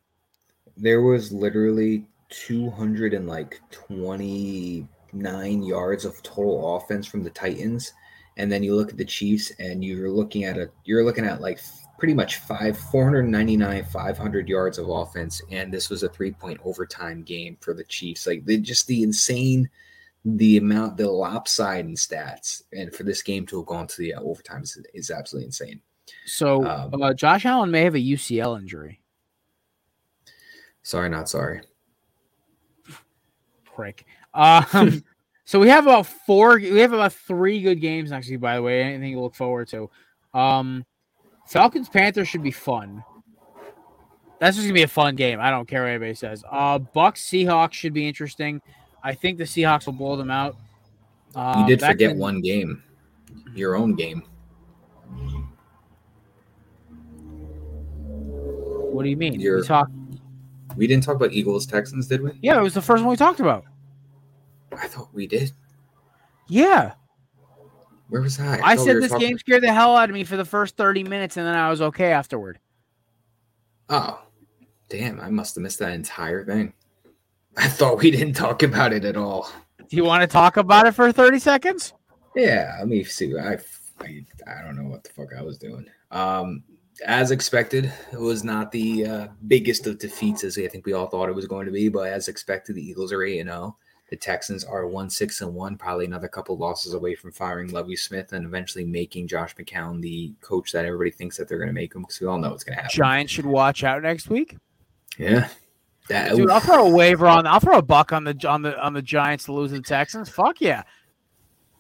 [0.75, 7.93] There was literally 200 and like 29 yards of total offense from the Titans
[8.39, 11.41] and then you look at the Chiefs, and you're looking at a you're looking at
[11.41, 11.59] like
[11.99, 17.23] pretty much five 499 500 yards of offense and this was a three point overtime
[17.23, 19.69] game for the chiefs like they just the insane
[20.23, 24.21] the amount the lopsided stats and for this game to have gone to the uh,
[24.21, 25.81] overtime is, is absolutely insane
[26.25, 29.01] So Um, uh, Josh Allen may have a UCL injury.
[30.81, 31.61] sorry not sorry
[33.65, 34.05] Prick.
[34.33, 35.03] Um,
[35.49, 36.57] so we have about four.
[36.57, 38.39] We have about three good games next week.
[38.39, 39.89] By the way, anything to look forward to.
[40.31, 40.85] Um,
[41.47, 43.03] Falcons Panthers should be fun.
[44.39, 45.39] That's just gonna be a fun game.
[45.39, 46.43] I don't care what anybody says.
[46.51, 48.61] Uh, Bucks Seahawks should be interesting.
[49.03, 50.55] I think the Seahawks will blow them out.
[51.35, 52.83] you Um, did forget can- one game
[53.55, 54.21] your own game
[58.91, 59.39] What do you mean?
[59.39, 59.91] Your- We talked.
[60.75, 63.15] we didn't talk about eagles texans did we Yeah, it was the first one we
[63.17, 63.63] talked about.
[64.77, 65.51] I thought we did
[66.47, 66.93] Yeah,
[68.09, 70.13] where was i I we said were this talking- game scared the hell out of
[70.13, 72.59] me for the first thirty minutes, and then I was okay afterward.
[73.89, 74.21] oh
[74.89, 76.73] damn i must have missed that entire thing
[77.57, 79.51] i thought we didn't talk about it at all
[79.89, 81.93] Do you want to talk about it for thirty seconds?
[82.35, 83.35] Yeah, let me see.
[83.37, 83.57] I,
[84.01, 85.87] I I don't know what the fuck I was doing.
[86.11, 86.63] Um,
[87.05, 91.07] as expected, it was not the uh, biggest of defeats as I think we all
[91.07, 91.89] thought it was going to be.
[91.89, 93.77] But as expected, the Eagles are eight and zero.
[94.09, 97.95] The Texans are one six and one, probably another couple losses away from firing Lovie
[97.95, 101.73] Smith and eventually making Josh McCown the coach that everybody thinks that they're going to
[101.73, 102.97] make him because we all know what's going to happen.
[102.97, 104.57] Giants should watch out next week.
[105.19, 105.47] Yeah,
[106.07, 106.51] that Dude, oof.
[106.51, 107.45] I'll throw a waiver on.
[107.45, 109.83] I'll throw a buck on the on the on the Giants to lose to the
[109.83, 110.27] Texans.
[110.27, 110.83] Fuck yeah!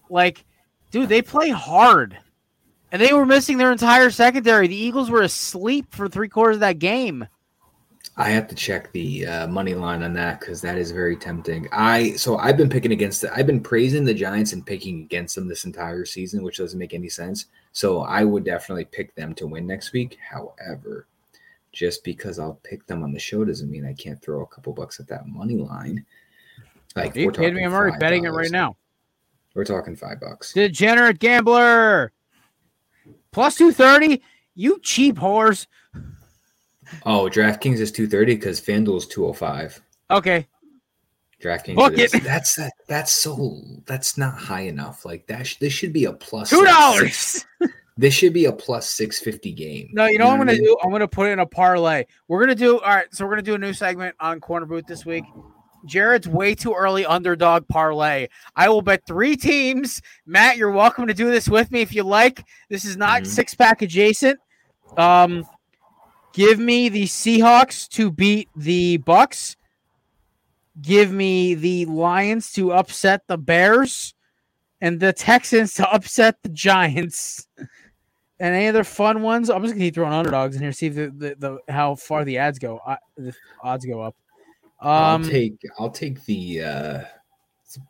[0.09, 0.45] Like,
[0.91, 2.15] dude, they play hard,
[2.91, 4.67] and they were missing their entire secondary.
[4.67, 7.27] The Eagles were asleep for three quarters of that game.
[8.19, 11.69] I have to check the uh, money line on that because that is very tempting.
[11.71, 13.31] I so I've been picking against it.
[13.33, 16.93] I've been praising the Giants and picking against them this entire season, which doesn't make
[16.93, 17.45] any sense.
[17.71, 20.17] So I would definitely pick them to win next week.
[20.29, 21.07] However,
[21.71, 24.73] just because I'll pick them on the show doesn't mean I can't throw a couple
[24.73, 26.05] bucks at that money line.
[26.97, 27.63] Like Are you kidding me?
[27.63, 28.75] I'm already betting it right now.
[29.53, 30.51] We're talking five bucks.
[30.51, 32.11] Degenerate gambler,
[33.31, 34.21] plus two thirty.
[34.55, 35.67] You cheap whores.
[37.05, 39.81] Oh, DraftKings is two thirty because FanDuel is two hundred five.
[40.11, 40.47] Okay,
[41.41, 41.75] DraftKings.
[41.75, 42.21] Book it is.
[42.23, 42.73] That's that.
[42.87, 43.61] That's so.
[43.85, 45.05] That's not high enough.
[45.05, 45.47] Like that.
[45.47, 46.49] Sh- this should be a plus.
[46.49, 47.15] two dollars.
[47.15, 47.45] six-
[47.97, 49.89] This should be a plus six fifty game.
[49.91, 50.63] No, you know what I'm gonna mean?
[50.63, 50.77] do?
[50.81, 52.05] I'm gonna put it in a parlay.
[52.29, 53.13] We're gonna do all right.
[53.13, 55.25] So we're gonna do a new segment on Corner Boot this week.
[55.85, 58.27] Jared's way too early underdog parlay.
[58.55, 60.01] I will bet three teams.
[60.25, 62.45] Matt, you're welcome to do this with me if you like.
[62.69, 63.27] This is not Mhm.
[63.27, 64.39] six pack adjacent.
[64.95, 65.45] Um,
[66.33, 69.55] give me the Seahawks to beat the Bucks.
[70.81, 74.13] Give me the Lions to upset the Bears,
[74.81, 77.47] and the Texans to upset the Giants.
[78.41, 79.49] And any other fun ones?
[79.49, 80.71] I'm just gonna keep throwing underdogs in here.
[80.71, 81.35] See if the, the,
[81.67, 82.77] the how far the ads go.
[82.77, 84.15] Uh, the odds go up.
[84.79, 85.61] I'll Um, take.
[85.77, 87.01] I'll take the uh,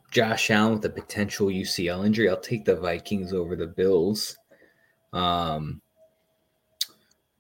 [0.10, 2.30] Josh Allen with the potential UCL injury.
[2.30, 4.38] I'll take the Vikings over the Bills.
[5.14, 5.82] Um,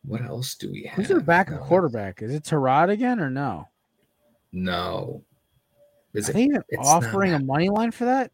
[0.03, 0.95] what else do we have?
[0.95, 2.21] who's their backup quarterback?
[2.21, 3.67] Is it Tyrod again or no?
[4.51, 5.23] No,
[6.13, 6.33] is Are it?
[6.35, 8.31] they even it's not offering a money line for that?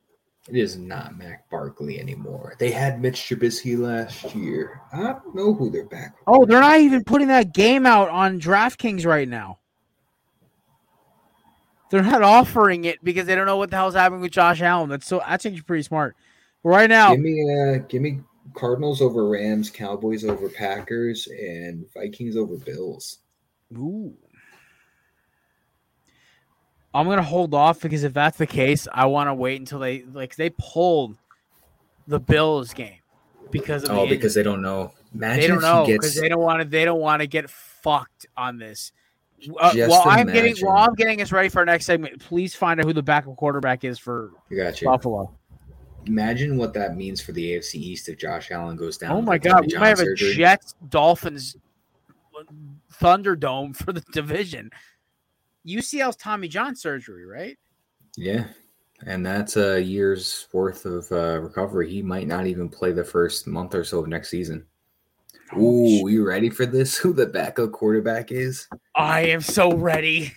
[0.47, 2.55] It is not Matt Barkley anymore.
[2.59, 4.81] They had Mitch Trubisky last year.
[4.93, 6.15] I don't know who their back.
[6.27, 9.57] Oh, they're not even putting that game out on DraftKings right now.
[11.89, 14.89] They're not offering it because they don't know what the hell's happening with Josh Allen.
[14.89, 16.15] That's so that's actually pretty smart.
[16.63, 18.21] Right now, Give me, uh, give me
[18.53, 23.19] Cardinals over Rams, Cowboys over Packers, and Vikings over Bills.
[23.73, 24.13] Ooh.
[26.93, 30.03] I'm gonna hold off because if that's the case, I want to wait until they
[30.13, 31.17] like they pulled
[32.07, 32.99] the Bills game
[33.51, 34.93] because of Oh, the because they don't know.
[35.13, 36.21] Imagine they don't know because gets.
[36.21, 38.93] they don't want to they don't want to get fucked on this.
[39.59, 40.67] Uh, Just while I'm getting imagine.
[40.67, 43.35] while I'm getting us ready for our next segment, please find out who the backup
[43.35, 44.87] quarterback is for I got you.
[44.87, 45.35] Buffalo.
[46.07, 49.11] Imagine what that means for the AFC East if Josh Allen goes down.
[49.11, 50.35] Oh my god, we might have a surgery.
[50.35, 51.57] Jets Dolphins
[53.01, 54.69] Thunderdome for the division.
[55.67, 57.57] UCL's Tommy John surgery, right?
[58.17, 58.45] Yeah,
[59.05, 61.89] and that's a year's worth of uh, recovery.
[61.89, 64.65] He might not even play the first month or so of next season.
[65.57, 66.97] Ooh, you ready for this?
[66.97, 68.67] Who the backup quarterback is?
[68.95, 70.33] I am so ready.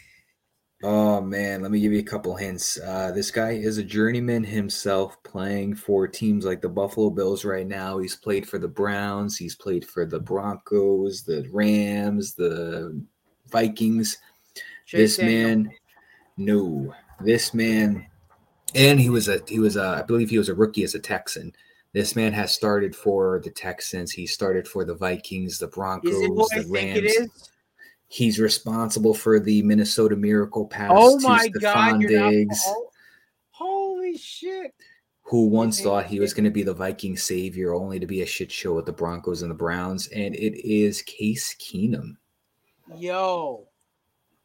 [0.84, 2.78] Oh man, let me give you a couple hints.
[2.78, 7.66] Uh, this guy is a journeyman himself, playing for teams like the Buffalo Bills right
[7.66, 7.98] now.
[7.98, 13.00] He's played for the Browns, he's played for the Broncos, the Rams, the
[13.50, 14.18] Vikings.
[14.86, 15.48] Chase this Daniel.
[15.48, 15.70] man,
[16.36, 18.06] no, this man,
[18.76, 21.00] and he was a he was a I believe he was a rookie as a
[21.00, 21.52] Texan.
[21.92, 24.12] This man has started for the Texans.
[24.12, 27.50] He started for the Vikings, the Broncos, Is it what I the Rams.
[28.08, 32.00] He's responsible for the Minnesota Miracle pass Oh to my Stefon god!
[32.00, 32.90] Not, Diggs, oh,
[33.50, 34.74] holy shit!
[35.28, 38.26] who once thought he was going to be the Viking savior, only to be a
[38.26, 40.06] shit show with the Broncos and the Browns.
[40.08, 42.16] And it is Case Keenum.
[42.96, 43.66] Yo,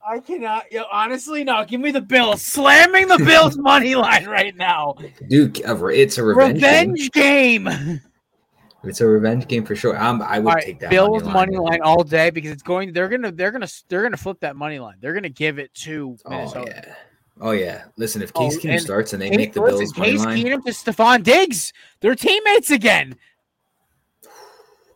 [0.06, 0.70] I cannot.
[0.74, 1.64] Yo, honestly, no.
[1.64, 2.42] Give me the Bills.
[2.42, 4.96] Slamming the Bills money line right now.
[5.30, 7.64] Dude, it's a revenge, Revenge game.
[7.64, 8.02] game.
[8.84, 9.98] It's a revenge game for sure.
[9.98, 11.82] Um, I would All take that Bills money money line.
[11.84, 12.92] all day because it's going.
[12.94, 13.32] They're gonna.
[13.32, 13.68] They're gonna.
[13.88, 14.96] They're gonna flip that money line.
[15.00, 16.72] They're gonna give it to Oh Minnesota.
[16.88, 16.96] yeah.
[17.42, 17.86] Oh yeah.
[17.98, 20.12] Listen, if Oh, Case Keenum and starts and they Case- make the listen, Bills money
[20.12, 21.72] Case line, Keenum to Stefon Diggs.
[22.02, 23.16] They're teammates again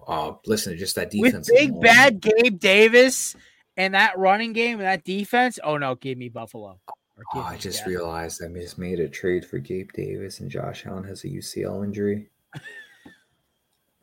[0.08, 3.36] oh, listen, just that defense with big bad Gabe Davis
[3.76, 5.60] and that running game and that defense.
[5.64, 6.80] Oh no, give me Buffalo.
[7.34, 7.94] Oh, I just Seattle.
[7.94, 11.84] realized I just made a trade for Gabe Davis and Josh Allen has a UCL
[11.84, 12.30] injury.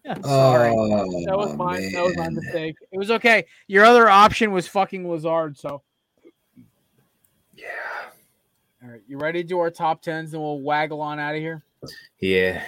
[0.04, 0.70] Yeah, sorry.
[0.70, 0.88] Oh,
[1.24, 2.76] that was my that was my mistake.
[2.92, 3.46] It was okay.
[3.68, 5.56] Your other option was fucking Lazard.
[5.56, 5.82] So,
[7.56, 7.64] Yeah.
[8.82, 11.40] all right, you ready to do our top tens, and we'll waggle on out of
[11.40, 11.62] here.
[12.18, 12.62] Yeah.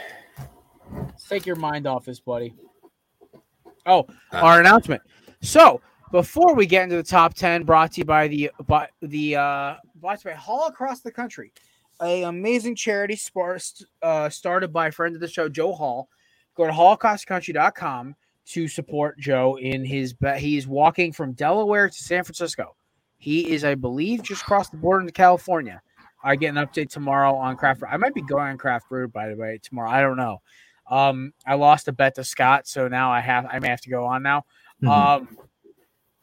[0.93, 2.55] Let's take your mind off this, buddy.
[3.85, 5.03] Oh, Uh, our announcement.
[5.43, 5.81] So
[6.13, 9.75] before we get into the top ten, brought to you by the by the uh,
[9.97, 11.53] brought to you by Hall Across the Country,
[12.01, 13.59] a amazing charity spar-
[14.03, 16.09] uh, started by a friend of the show, Joe Hall.
[16.57, 18.15] Go to hallacrossthecountry.com
[18.47, 20.13] to support Joe in his.
[20.15, 22.77] Be- he's walking from Delaware to San Francisco.
[23.19, 25.81] He is, I believe, just across the border into California.
[26.23, 27.83] I get an update tomorrow on craft.
[27.89, 29.91] I might be going on craft brew by the way tomorrow.
[29.91, 30.41] I don't know.
[30.91, 33.91] Um, I lost a bet to Scott, so now I have I may have to
[33.91, 34.45] go on now.
[34.83, 34.89] Mhm.
[34.89, 35.39] Um,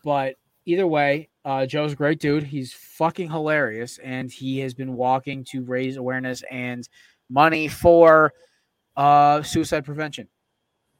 [0.03, 2.43] but either way, uh, Joe's a great dude.
[2.43, 6.87] He's fucking hilarious, and he has been walking to raise awareness and
[7.29, 8.33] money for
[8.95, 10.27] uh, suicide prevention.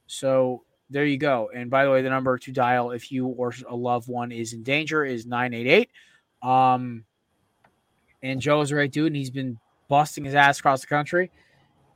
[0.08, 1.50] So there you go.
[1.54, 4.54] And by the way, the number to dial if you or a loved one is
[4.54, 5.90] in danger is nine eight eight.
[6.48, 7.06] Um,
[8.22, 11.30] and Joe's a great dude, and he's been busting his ass across the country.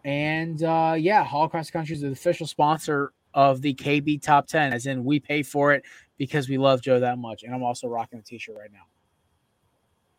[0.04, 4.48] And uh, yeah, Hall Across the Country is the official sponsor of the KB Top
[4.48, 5.84] 10, as in we pay for it
[6.18, 7.44] because we love Joe that much.
[7.44, 8.86] And I'm also rocking the t shirt right now.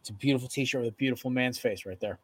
[0.00, 2.18] It's a beautiful t shirt with a beautiful man's face right there.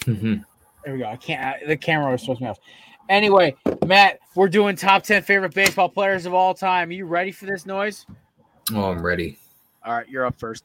[0.00, 0.44] Mhm.
[0.84, 1.06] There we go.
[1.06, 2.58] I can't, the camera was supposed to be off.
[3.08, 3.56] Anyway,
[3.86, 6.90] Matt, we're doing top 10 favorite baseball players of all time.
[6.90, 8.06] Are you ready for this noise?
[8.72, 9.36] Oh, I'm ready.
[9.84, 10.64] All right, you're up first.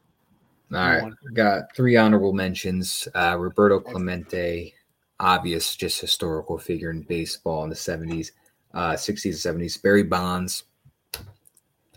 [0.74, 3.08] All right, got three honorable mentions.
[3.16, 4.74] Uh, Roberto Clemente,
[5.20, 8.32] obvious, just historical figure in baseball in the '70s,
[8.74, 9.82] uh, '60s, and '70s.
[9.82, 10.64] Barry Bonds.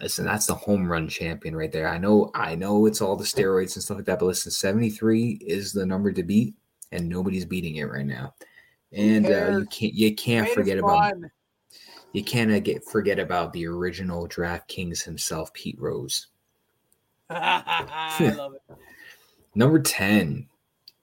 [0.01, 1.89] Listen, that's the home run champion right there.
[1.89, 5.41] I know, I know, it's all the steroids and stuff like that, but listen, 73
[5.45, 6.55] is the number to beat,
[6.93, 8.35] and nobody's beating it right now.
[8.93, 11.13] And uh, you can't, you can't forget about,
[12.13, 16.29] you cannot get forget about the original DraftKings himself, Pete Rose.
[17.31, 18.63] I love it.
[19.55, 20.47] Number 10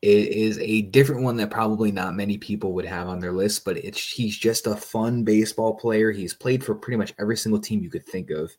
[0.03, 3.65] i- is a different one that probably not many people would have on their list,
[3.65, 6.11] but it's he's just a fun baseball player.
[6.11, 8.51] He's played for pretty much every single team you could think of.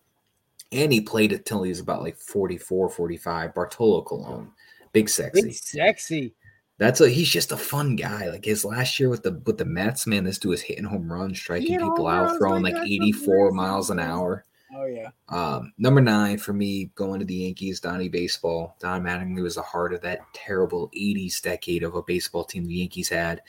[0.72, 3.54] And he played until he was about like 44, 45.
[3.54, 4.50] Bartolo Colon.
[4.92, 5.42] Big sexy.
[5.42, 6.34] Big sexy.
[6.78, 8.28] That's a he's just a fun guy.
[8.28, 11.10] Like his last year with the with the Mets, man, this dude was hitting home
[11.10, 14.44] runs, striking people out, throwing like like 84 miles an hour.
[14.74, 15.10] Oh, yeah.
[15.28, 18.76] Um, number nine for me, going to the Yankees, Donnie Baseball.
[18.80, 22.74] Don Mattingly was the heart of that terrible 80s decade of a baseball team the
[22.74, 23.42] Yankees had,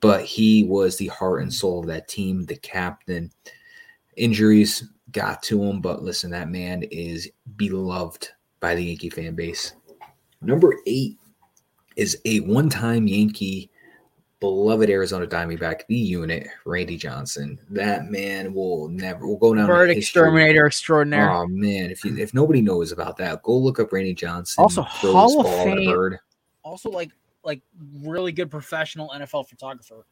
[0.00, 3.30] but he was the heart and soul of that team, the captain.
[4.16, 8.28] Injuries got to him, but listen, that man is beloved
[8.60, 9.72] by the Yankee fan base.
[10.42, 11.18] Number eight
[11.96, 13.70] is a one time Yankee
[14.38, 17.58] beloved Arizona Diamondback, the unit, Randy Johnson.
[17.70, 19.66] That man will never will go down.
[19.66, 21.30] Bird exterminator extraordinaire.
[21.30, 24.62] Oh man, if you if nobody knows about that, go look up Randy Johnson.
[24.62, 26.18] Also, Hall of ball at a Fame- bird.
[26.62, 27.10] also, like,
[27.44, 27.62] like
[28.02, 30.06] really good professional NFL photographer.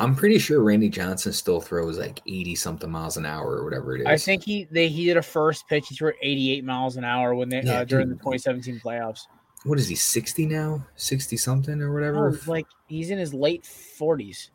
[0.00, 3.96] I'm pretty sure Randy Johnson still throws like 80 something miles an hour or whatever
[3.96, 4.06] it is.
[4.06, 5.88] I think he they he did a first pitch.
[5.88, 9.22] He threw 88 miles an hour when they Yeah, uh, during the 2017 playoffs.
[9.64, 10.86] What is he 60 now?
[10.96, 12.28] 60 something or whatever.
[12.28, 14.50] it's like he's in his late 40s,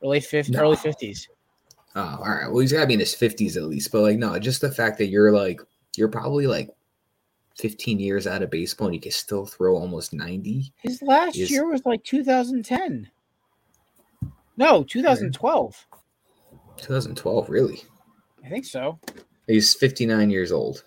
[0.00, 0.60] or late 50s, No.
[0.60, 1.28] early 50s.
[1.96, 2.48] Oh, all right.
[2.50, 3.92] Well, he's got to be in his 50s at least.
[3.92, 5.60] But like, no, just the fact that you're like,
[5.96, 6.68] you're probably like
[7.58, 10.72] 15 years out of baseball and you can still throw almost 90.
[10.82, 13.08] His last Is- year was like 2010.
[14.56, 15.86] No, 2012.
[16.76, 17.82] 2012, really.
[18.44, 18.98] I think so.
[19.46, 20.84] He's 59 years old.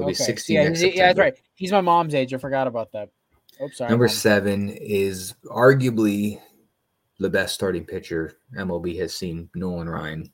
[0.00, 1.34] He'll be Okay, 60 yeah, next he's- yeah, that's right.
[1.54, 2.32] He's my mom's age.
[2.32, 3.10] I forgot about that.
[3.62, 3.90] Oops, sorry.
[3.90, 4.14] Number Mom.
[4.14, 6.40] seven is arguably
[7.18, 10.32] the best starting pitcher MLB has seen, Nolan Ryan.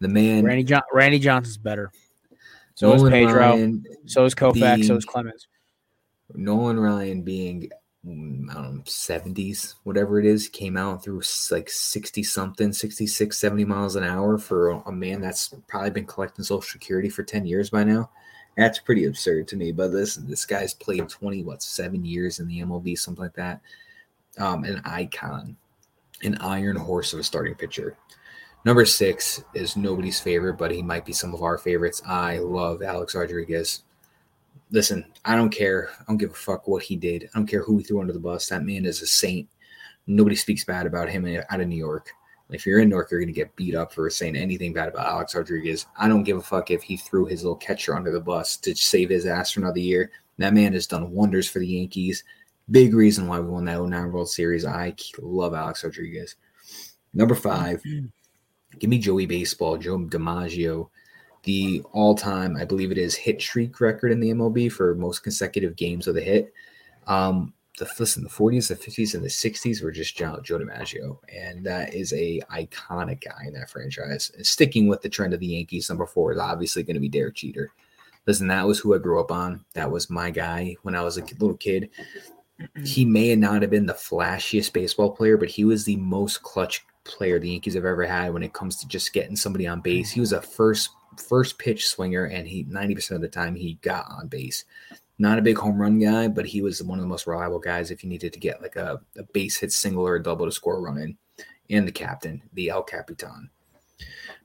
[0.00, 1.92] The man, Randy John- Randy Johnson's better.
[2.74, 3.34] So is Nolan Pedro.
[3.38, 4.86] Ryan, So is Koufax.
[4.86, 5.46] So is Clemens.
[6.34, 7.68] Nolan Ryan being
[8.06, 11.20] mm, I don't know, 70s, whatever it is, came out through
[11.50, 16.06] like 60 something, 66, 70 miles an hour for a, a man that's probably been
[16.06, 18.10] collecting Social Security for 10 years by now.
[18.56, 19.72] That's pretty absurd to me.
[19.72, 23.60] But listen, this guy's played 20, what, seven years in the MLB, something like that.
[24.38, 25.56] Um, an icon,
[26.22, 27.96] an iron horse of a starting pitcher.
[28.64, 32.02] Number six is nobody's favorite, but he might be some of our favorites.
[32.06, 33.82] I love Alex Rodriguez
[34.70, 35.90] listen, I don't care.
[36.00, 37.28] I don't give a fuck what he did.
[37.34, 38.48] I don't care who he threw under the bus.
[38.48, 39.48] That man is a saint.
[40.06, 42.10] Nobody speaks bad about him out of New York.
[42.52, 44.88] If you're in New York, you're going to get beat up for saying anything bad
[44.88, 45.86] about Alex Rodriguez.
[45.96, 48.74] I don't give a fuck if he threw his little catcher under the bus to
[48.74, 50.10] save his ass for another year.
[50.38, 52.24] That man has done wonders for the Yankees.
[52.70, 54.64] Big reason why we won that 09 World Series.
[54.64, 56.36] I love Alex Rodriguez.
[57.12, 57.82] Number five,
[58.78, 60.88] give me Joey Baseball, Joe DiMaggio
[61.42, 65.76] the all-time, I believe it is, hit streak record in the MLB for most consecutive
[65.76, 66.52] games with a hit.
[67.06, 71.18] Um, the listen, the 40s, the 50s, and the 60s were just Joe, Joe DiMaggio,
[71.34, 74.30] and that is a iconic guy in that franchise.
[74.36, 77.08] And sticking with the trend of the Yankees, number four is obviously going to be
[77.08, 77.72] Derek Jeter.
[78.26, 79.64] Listen, that was who I grew up on.
[79.74, 81.90] That was my guy when I was a little kid.
[82.84, 86.84] He may not have been the flashiest baseball player, but he was the most clutch
[87.04, 90.10] player the Yankees have ever had when it comes to just getting somebody on base.
[90.10, 94.06] He was a first first pitch swinger, and he 90% of the time he got
[94.10, 94.64] on base.
[95.20, 97.90] Not a big home run guy, but he was one of the most reliable guys
[97.90, 100.50] if you needed to get like a, a base hit single or a double to
[100.50, 101.14] score a run in.
[101.68, 103.50] And the captain, the El Capitan.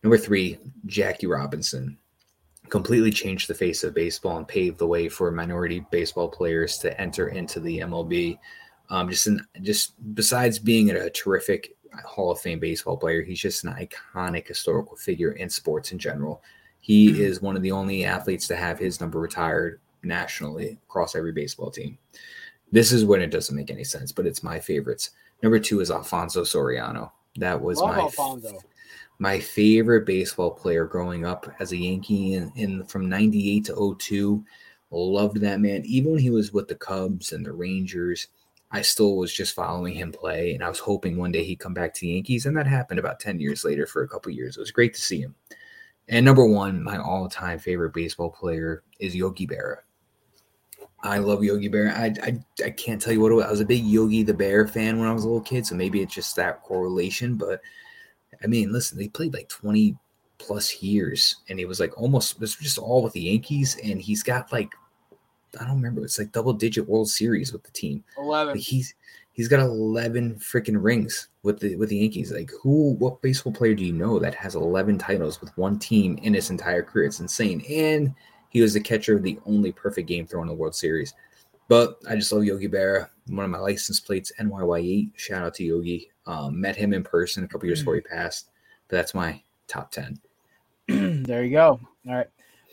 [0.04, 1.98] Number three, Jackie Robinson.
[2.68, 7.00] Completely changed the face of baseball and paved the way for minority baseball players to
[7.00, 8.38] enter into the MLB.
[8.90, 13.22] Um, just an, just besides being a terrific Hall of Fame baseball player.
[13.22, 16.44] He's just an iconic historical figure in sports in general.
[16.82, 21.32] He is one of the only athletes to have his number retired nationally across every
[21.32, 21.98] baseball team.
[22.72, 25.12] This is when it doesn't make any sense, but it's my favorites.
[25.44, 27.12] Number two is Alfonso Soriano.
[27.38, 28.60] That was Love my Alfonso.
[29.20, 34.46] my favorite baseball player growing up as a Yankee in, in from 98 to 02.
[34.92, 35.84] Loved that man.
[35.86, 38.28] Even when he was with the Cubs and the Rangers,
[38.72, 41.74] I still was just following him play, and I was hoping one day he'd come
[41.74, 44.58] back to the Yankees, and that happened about 10 years later for a couple years.
[44.58, 45.36] It was great to see him.
[46.08, 49.78] And number one, my all-time favorite baseball player is Yogi Berra.
[51.06, 51.94] I love Yogi Bear.
[51.96, 53.46] I, I, I can't tell you what it was.
[53.46, 55.76] I was a big Yogi the Bear fan when I was a little kid, so
[55.76, 57.36] maybe it's just that correlation.
[57.36, 57.62] But
[58.44, 59.96] I mean, listen, they played like 20
[60.38, 64.24] plus years, and he was like almost was just all with the Yankees, and he's
[64.24, 64.72] got like
[65.60, 66.04] I don't remember.
[66.04, 68.04] It's like double digit World Series with the team.
[68.18, 68.56] Eleven.
[68.56, 68.94] Like he's
[69.34, 72.32] he's got eleven freaking rings with the with the Yankees.
[72.32, 72.94] Like who?
[72.94, 76.50] What baseball player do you know that has eleven titles with one team in his
[76.50, 77.06] entire career?
[77.06, 77.64] It's insane.
[77.70, 78.14] And
[78.50, 81.14] he was the catcher of the only perfect game throw in the World Series.
[81.68, 83.10] But I just love Yogi Berra.
[83.28, 85.12] One of my license plates, NYY8.
[85.16, 86.12] Shout out to Yogi.
[86.28, 88.50] Um, met him in person a couple years before he passed.
[88.88, 90.20] But that's my top ten.
[90.88, 91.80] there you go.
[92.08, 92.28] All right.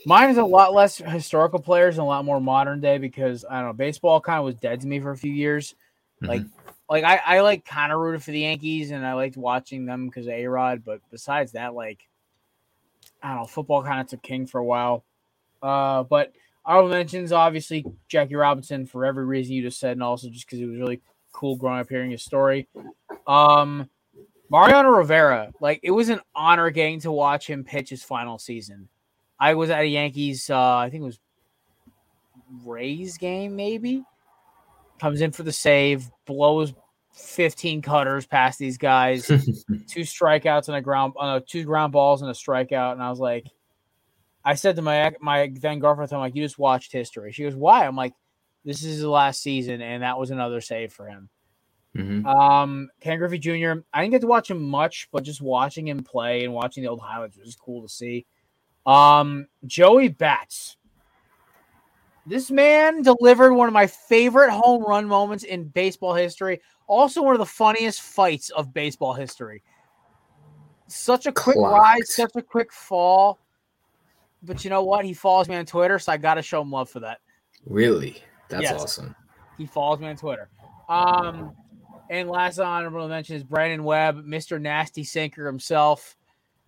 [0.05, 3.61] Mine is a lot less historical players and a lot more modern day because I
[3.61, 5.75] don't know, baseball kind of was dead to me for a few years.
[6.21, 6.43] Like,
[6.89, 10.07] like I, I like kind of rooted for the Yankees and I liked watching them
[10.07, 12.07] because of A Rod, but besides that, like,
[13.23, 15.05] I don't know, football kind of took king for a while.
[15.63, 16.33] Uh, but
[16.65, 20.61] honorable mentions, obviously, Jackie Robinson for every reason you just said, and also just because
[20.61, 21.01] it was really
[21.33, 22.69] cool growing up hearing his story.
[23.27, 23.89] Um,
[24.51, 28.89] Mariano Rivera, like, it was an honor getting to watch him pitch his final season.
[29.41, 31.19] I was at a Yankees, uh, I think it was
[32.65, 34.05] Rays game, maybe.
[35.01, 36.75] Comes in for the save, blows
[37.15, 42.31] 15 cutters past these guys, two strikeouts and a ground, uh, two ground balls and
[42.31, 42.93] a strikeout.
[42.93, 43.47] And I was like,
[44.45, 47.33] I said to my my then girlfriend, I'm like, you just watched history.
[47.33, 47.87] She goes, why?
[47.87, 48.13] I'm like,
[48.65, 51.29] this is the last season, and that was another save for him.
[51.97, 52.25] Mhm.
[52.25, 53.83] Um, Ken Griffey Jr.
[53.93, 56.89] I didn't get to watch him much, but just watching him play and watching the
[56.89, 58.25] old highlights was cool to see.
[58.87, 60.77] Um, Joey Bats.
[62.25, 66.61] This man delivered one of my favorite home run moments in baseball history.
[66.87, 69.63] Also, one of the funniest fights of baseball history.
[70.87, 71.75] Such a quick Clocked.
[71.75, 73.41] rise, such a quick fall.
[74.43, 75.05] But you know what?
[75.05, 77.21] He follows me on Twitter, so I got to show him love for that.
[77.65, 78.23] Really?
[78.49, 78.81] That's Yes.
[78.83, 79.15] awesome.
[79.57, 80.49] He follows me on Twitter.
[80.89, 81.55] Um,
[82.11, 84.61] and last honorable mention is Brandon Webb, Mr.
[84.61, 86.17] Nasty Sinker himself.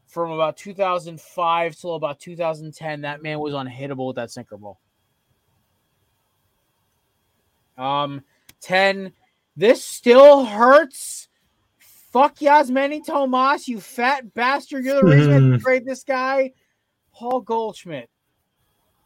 [0.06, 4.78] From about 2005 till about 2010, that man was unhittable with that sinker ball.
[7.76, 8.22] Um,
[8.60, 9.12] 10.
[9.56, 11.28] This still hurts.
[12.12, 14.84] Fuck Yasmany Tomas, you fat bastard.
[14.84, 16.52] You're the reason I trade this guy.
[17.14, 18.10] Paul Goldschmidt.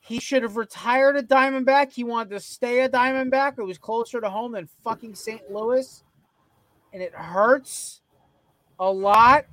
[0.00, 1.92] He should have retired a Diamondback.
[1.92, 3.58] He wanted to stay a Diamondback.
[3.58, 5.50] It was closer to home than fucking St.
[5.50, 6.02] Louis.
[6.92, 8.00] And it hurts
[8.80, 9.44] a lot.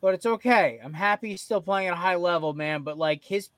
[0.00, 0.78] But it's okay.
[0.82, 2.82] I'm happy he's still playing at a high level, man.
[2.82, 3.50] But like his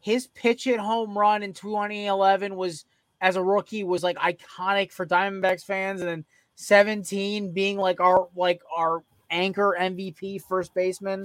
[0.00, 2.84] his pitch at home run in 2011 was
[3.20, 6.24] as a rookie was like iconic for Diamondbacks fans, and then
[6.56, 11.24] 17 being like our like our anchor MVP first baseman.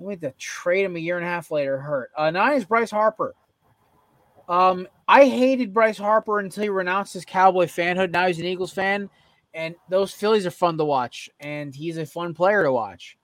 [0.00, 1.78] We had to trade him a year and a half later.
[1.78, 2.10] Hurt.
[2.16, 3.34] Uh, nine is Bryce Harper.
[4.48, 8.10] Um, I hated Bryce Harper until he renounced his Cowboy fanhood.
[8.10, 9.10] Now he's an Eagles fan,
[9.54, 13.16] and those Phillies are fun to watch, and he's a fun player to watch.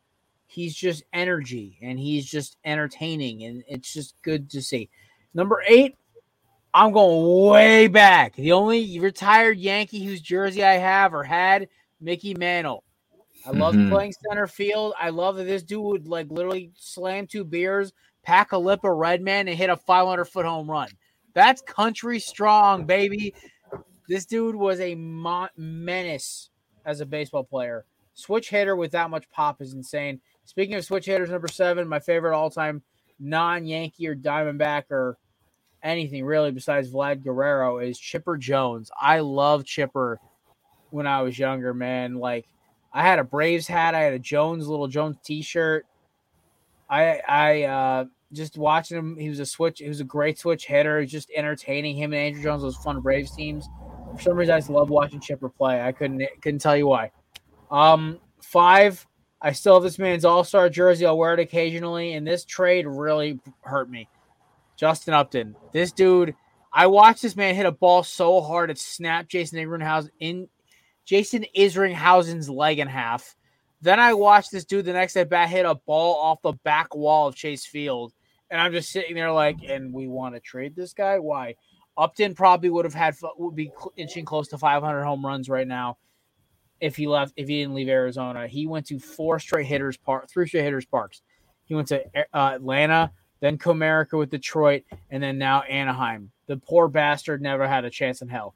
[0.47, 4.89] He's just energy, and he's just entertaining, and it's just good to see.
[5.35, 5.97] Number eight,
[6.73, 8.37] I'm going way back.
[8.37, 11.69] The only retired Yankee whose jersey I have or had,
[12.01, 12.85] Mickey Mantle.
[13.47, 13.91] I loved Mhm.
[13.91, 14.95] playing center field.
[14.99, 17.93] I love that this dude would like literally slam two beers,
[18.23, 20.89] pack a lip of red man, and hit a 500 foot home run.
[21.33, 23.35] That's country strong, baby.
[24.09, 26.51] This dude was a menace
[26.85, 27.85] as a baseball player.
[28.15, 30.21] Switch hitter with that much pop is insane.
[30.45, 32.83] Speaking of switch hitters, number seven, my favorite all time
[33.19, 35.19] non Yankee or Diamondback or
[35.83, 38.91] anything really besides Vlad Guerrero is Chipper Jones.
[39.01, 40.19] I love Chipper
[40.91, 42.15] when I was younger, man.
[42.15, 42.47] Like
[42.93, 45.87] I had a Braves hat, I had a Jones little Jones t-shirt.
[46.89, 50.67] I I uh just watching him, he was a switch, he was a great switch
[50.67, 53.69] hitter, just entertaining him and Andruw Jones was fun Braves teams.
[54.17, 55.83] For some reason I just love watching Chipper play.
[55.83, 57.11] I couldn't couldn't tell you why.
[57.71, 59.07] Um five,
[59.41, 61.05] I still have this man's all-star jersey.
[61.07, 64.09] I'll wear it occasionally, and this trade really hurt me.
[64.77, 65.57] Justin Upton.
[65.73, 66.35] This dude,
[66.73, 70.49] I watched this man hit a ball so hard it snapped Jason Isringhausen in
[71.07, 73.37] Jason Isringhausen's leg in half.
[73.81, 76.95] Then I watched this dude the next at bat hit a ball off the back
[76.95, 78.13] wall of Chase Field,
[78.51, 81.19] and I'm just sitting there like, and we want to trade this guy?
[81.19, 81.55] Why?
[81.97, 85.97] Upton probably would have had would be inching close to 500 home runs right now
[86.81, 88.47] if he left if he didn't leave Arizona.
[88.47, 91.23] He went to four straight hitters park, three straight hitters parks.
[91.65, 92.05] He went to
[92.35, 96.31] uh, Atlanta, then Comerica with Detroit, and then now Anaheim.
[96.47, 98.55] The poor bastard never had a chance in hell.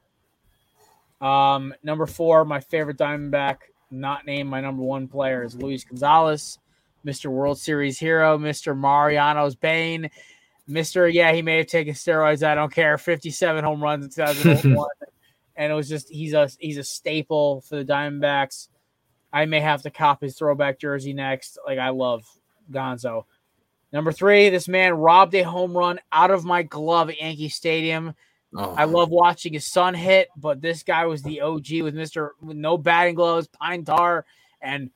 [1.21, 3.57] Um, number four, my favorite Diamondback,
[3.91, 6.57] not named my number one player, is Luis Gonzalez,
[7.05, 7.27] Mr.
[7.27, 8.75] World Series hero, Mr.
[8.77, 10.09] Mariano's Bane,
[10.69, 11.11] Mr.
[11.11, 12.43] Yeah, he may have taken steroids.
[12.45, 12.97] I don't care.
[12.97, 14.87] 57 home runs in 2001.
[15.55, 18.69] and it was just he's a he's a staple for the Diamondbacks.
[19.33, 21.57] I may have to cop his throwback jersey next.
[21.65, 22.25] Like I love
[22.71, 23.25] Gonzo.
[23.93, 28.13] Number three, this man robbed a home run out of my glove at Yankee Stadium.
[28.53, 32.33] Oh, I love watching his son hit, but this guy was the OG with Mister
[32.41, 34.25] with no batting gloves, pine tar,
[34.61, 34.89] and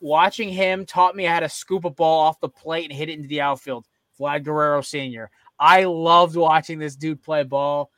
[0.00, 3.16] watching him taught me how to scoop a ball off the plate and hit it
[3.16, 3.86] into the outfield.
[4.18, 5.30] Vlad Guerrero Sr.
[5.58, 7.90] I loved watching this dude play ball.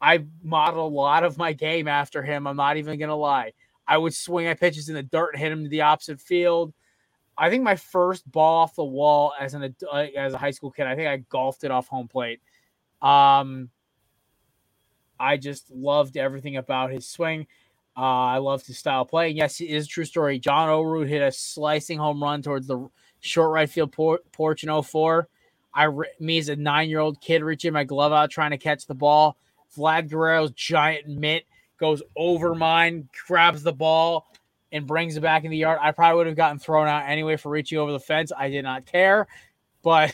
[0.00, 2.46] I modeled a lot of my game after him.
[2.46, 3.52] I'm not even gonna lie.
[3.86, 6.72] I would swing at pitches in the dirt and hit him to the opposite field.
[7.36, 9.74] I think my first ball off the wall as an
[10.16, 12.40] as a high school kid, I think I golfed it off home plate.
[13.00, 13.70] Um,
[15.20, 17.46] I just loved everything about his swing.
[17.96, 19.28] Uh, I loved his style of play.
[19.28, 20.38] Yes, it is a true story.
[20.38, 22.88] John Olerud hit a slicing home run towards the
[23.20, 25.28] short right field por- porch in 04.
[25.74, 28.86] I, me as a nine year old kid, reaching my glove out trying to catch
[28.86, 29.36] the ball.
[29.76, 31.44] Vlad Guerrero's giant mitt
[31.78, 34.26] goes over mine, grabs the ball,
[34.72, 35.78] and brings it back in the yard.
[35.80, 38.32] I probably would have gotten thrown out anyway for reaching over the fence.
[38.36, 39.26] I did not care,
[39.82, 40.12] but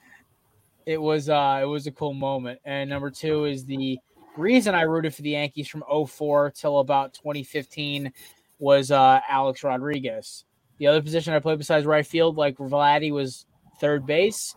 [0.86, 2.60] it was uh it was a cool moment.
[2.64, 3.98] And number two is the
[4.36, 8.12] reason I rooted for the Yankees from 04 till about 2015
[8.58, 10.44] was uh Alex Rodriguez.
[10.78, 13.46] The other position I played besides right field, like Vladdy, was
[13.80, 14.54] third base.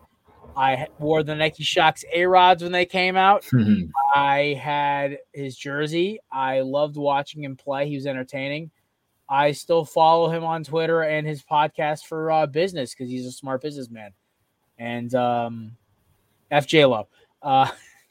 [0.55, 3.43] I wore the Nike Shox A Rods when they came out.
[3.45, 3.89] Mhm.
[4.15, 6.19] I had his jersey.
[6.31, 7.89] I loved watching him play.
[7.89, 8.71] He was entertaining.
[9.27, 13.31] I still follow him on Twitter and his podcast for uh, business because he's a
[13.31, 14.11] smart businessman.
[14.77, 15.75] And um,
[16.51, 17.07] FJLo.
[17.41, 17.69] Uh,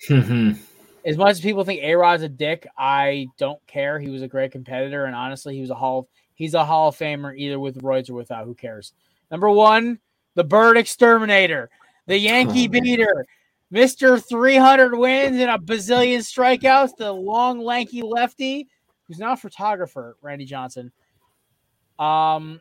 [0.09, 0.59] Mhm.
[1.05, 3.99] as much as people think A Rod's a dick, I don't care.
[3.99, 6.01] He was a great competitor, and honestly, he was a hall.
[6.01, 8.47] Of, he's a Hall of Famer either with roids or without.
[8.47, 8.93] Who cares?
[9.31, 9.99] Number one,
[10.35, 11.71] the Bird Exterminator,
[12.07, 13.27] the Yankee Oh, beater,
[13.71, 16.97] Mister 300 wins and a bazillion strikeouts.
[16.97, 18.69] The long, lanky lefty,
[19.07, 20.91] who's now a photographer, Randy Johnson.
[21.99, 22.61] Um,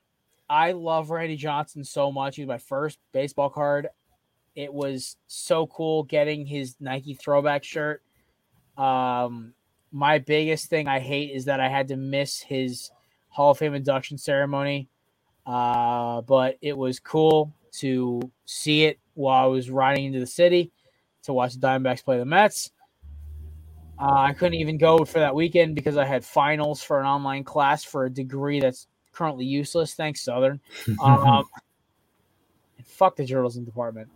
[0.50, 2.36] I love Randy Johnson so much.
[2.36, 3.88] He's my first baseball card.
[4.56, 8.04] It was so cool getting his Nike throwback shirt.
[8.78, 9.54] Um,
[9.92, 12.92] my biggest thing I hate is that I had to miss his
[13.30, 14.90] Hall of Fame induction ceremony.
[15.46, 20.72] Uh, but it was cool to see it while I was riding into the city
[21.24, 22.72] to watch the Diamondbacks play the Mets.
[24.00, 27.44] Uh, I couldn't even go for that weekend because I had finals for an online
[27.44, 29.94] class for a degree that's currently useless.
[29.94, 30.60] Thanks, Southern.
[31.02, 31.46] Um,
[32.86, 34.10] fuck the journalism department.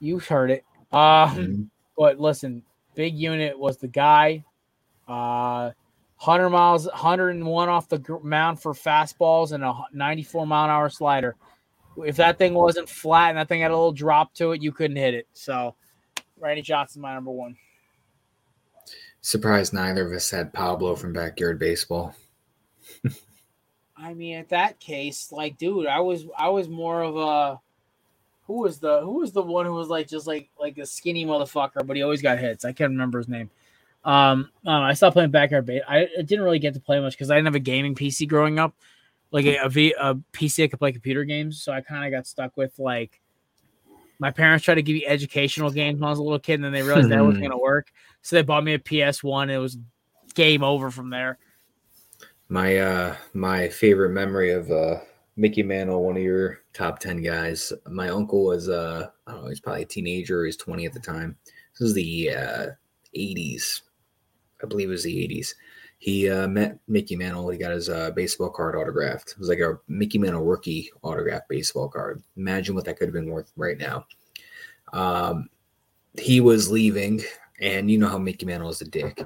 [0.00, 0.64] You heard it.
[0.92, 1.62] Um, mm-hmm.
[1.96, 2.62] But listen,
[2.98, 4.44] big unit was the guy.
[5.06, 5.70] Uh,
[6.20, 11.36] 100 miles, 101 off the mound for fastballs and a 94 mile an hour slider.
[12.04, 14.72] If that thing wasn't flat and that thing had a little drop to it, you
[14.72, 15.28] couldn't hit it.
[15.32, 15.76] So,
[16.40, 17.56] Randy Johnson, my number one.
[19.20, 22.16] Surprised neither of us had Pablo from Backyard Baseball.
[23.96, 27.60] I mean, at that case, like, dude, I was I was more of a
[28.48, 31.24] who was the who was the one who was like just like like a skinny
[31.24, 32.64] motherfucker, but he always got hits.
[32.64, 33.50] I can't remember his name.
[34.04, 35.82] Um, I, I stopped playing backyard bait.
[35.86, 38.26] I, I, didn't really get to play much because I didn't have a gaming PC
[38.26, 38.74] growing up,
[39.32, 41.60] like a, a, a PC I could play computer games.
[41.60, 43.20] So I kind of got stuck with like
[44.18, 46.64] my parents tried to give me educational games when I was a little kid, and
[46.64, 47.92] then they realized that wasn't going to work.
[48.22, 48.78] So they bought me a
[49.08, 49.50] PS One.
[49.50, 49.76] It was
[50.34, 51.38] game over from there.
[52.48, 55.00] My uh my favorite memory of uh
[55.36, 57.72] Mickey Mantle, one of your top ten guys.
[57.86, 61.00] My uncle was uh I don't know, he's probably a teenager, he's 20 at the
[61.00, 61.36] time.
[61.72, 62.66] This was the uh
[63.16, 63.82] 80s,
[64.62, 65.54] I believe it was the 80s.
[66.00, 67.48] He uh, met Mickey Mantle.
[67.50, 69.32] He got his uh, baseball card autographed.
[69.32, 72.22] It was like a Mickey Mantle rookie autographed baseball card.
[72.36, 74.06] Imagine what that could have been worth right now.
[74.92, 75.48] Um,
[76.16, 77.22] he was leaving,
[77.60, 79.24] and you know how Mickey Mantle is a dick.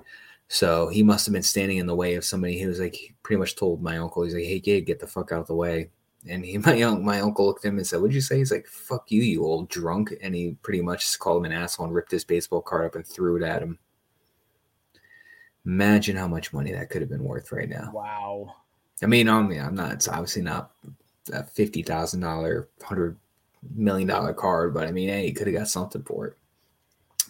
[0.49, 2.59] So he must have been standing in the way of somebody.
[2.59, 5.31] He was like, pretty much told my uncle, he's like, "Hey kid, get the fuck
[5.31, 5.91] out of the way."
[6.29, 8.67] And he, my my uncle looked at him and said, "What'd you say?" He's like,
[8.67, 12.11] "Fuck you, you old drunk." And he pretty much called him an asshole and ripped
[12.11, 13.79] his baseball card up and threw it at him.
[15.65, 17.91] Imagine how much money that could have been worth right now.
[17.95, 18.57] Wow.
[19.03, 19.93] I mean, on me, I'm not.
[19.93, 20.73] It's obviously not
[21.33, 23.17] a fifty thousand dollar, hundred
[23.75, 26.37] million dollar card, but I mean, hey, he could have got something for it.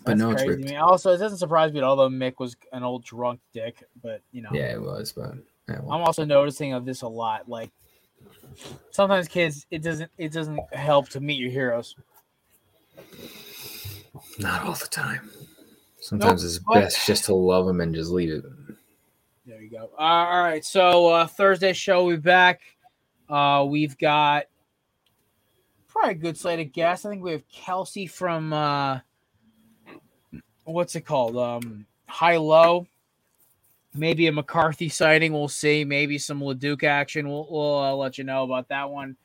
[0.05, 0.62] But That's no, crazy.
[0.62, 1.97] it's I mean, also it doesn't surprise me at all.
[1.97, 5.12] Though Mick was an old drunk dick, but you know, yeah, it was.
[5.12, 5.34] But
[5.68, 5.93] yeah, well.
[5.93, 7.49] I'm also noticing of this a lot.
[7.49, 7.70] Like
[8.91, 11.97] sometimes kids, it doesn't it doesn't help to meet your heroes.
[14.39, 15.31] Not all the time.
[16.01, 16.75] Sometimes nope, it's but...
[16.75, 18.45] best just to love them and just leave it.
[19.47, 19.91] There you go.
[19.99, 20.64] All right.
[20.64, 22.61] So uh, Thursday show, we back.
[23.29, 24.45] Uh, we've got
[25.89, 27.05] probably a good slate of guests.
[27.05, 29.01] I think we have Kelsey from uh,
[30.64, 31.37] what's it called?
[31.37, 32.87] Um, High Low.
[33.95, 35.32] Maybe a McCarthy sighting.
[35.32, 35.84] We'll see.
[35.84, 37.28] Maybe some LeDuc action.
[37.28, 39.16] We'll, we'll uh, let you know about that one.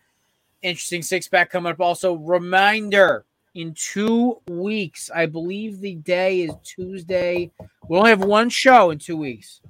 [0.62, 1.80] Interesting six pack coming up.
[1.80, 5.10] Also, reminder in two weeks.
[5.14, 7.52] I believe the day is Tuesday.
[7.88, 9.62] We only have one show in two weeks.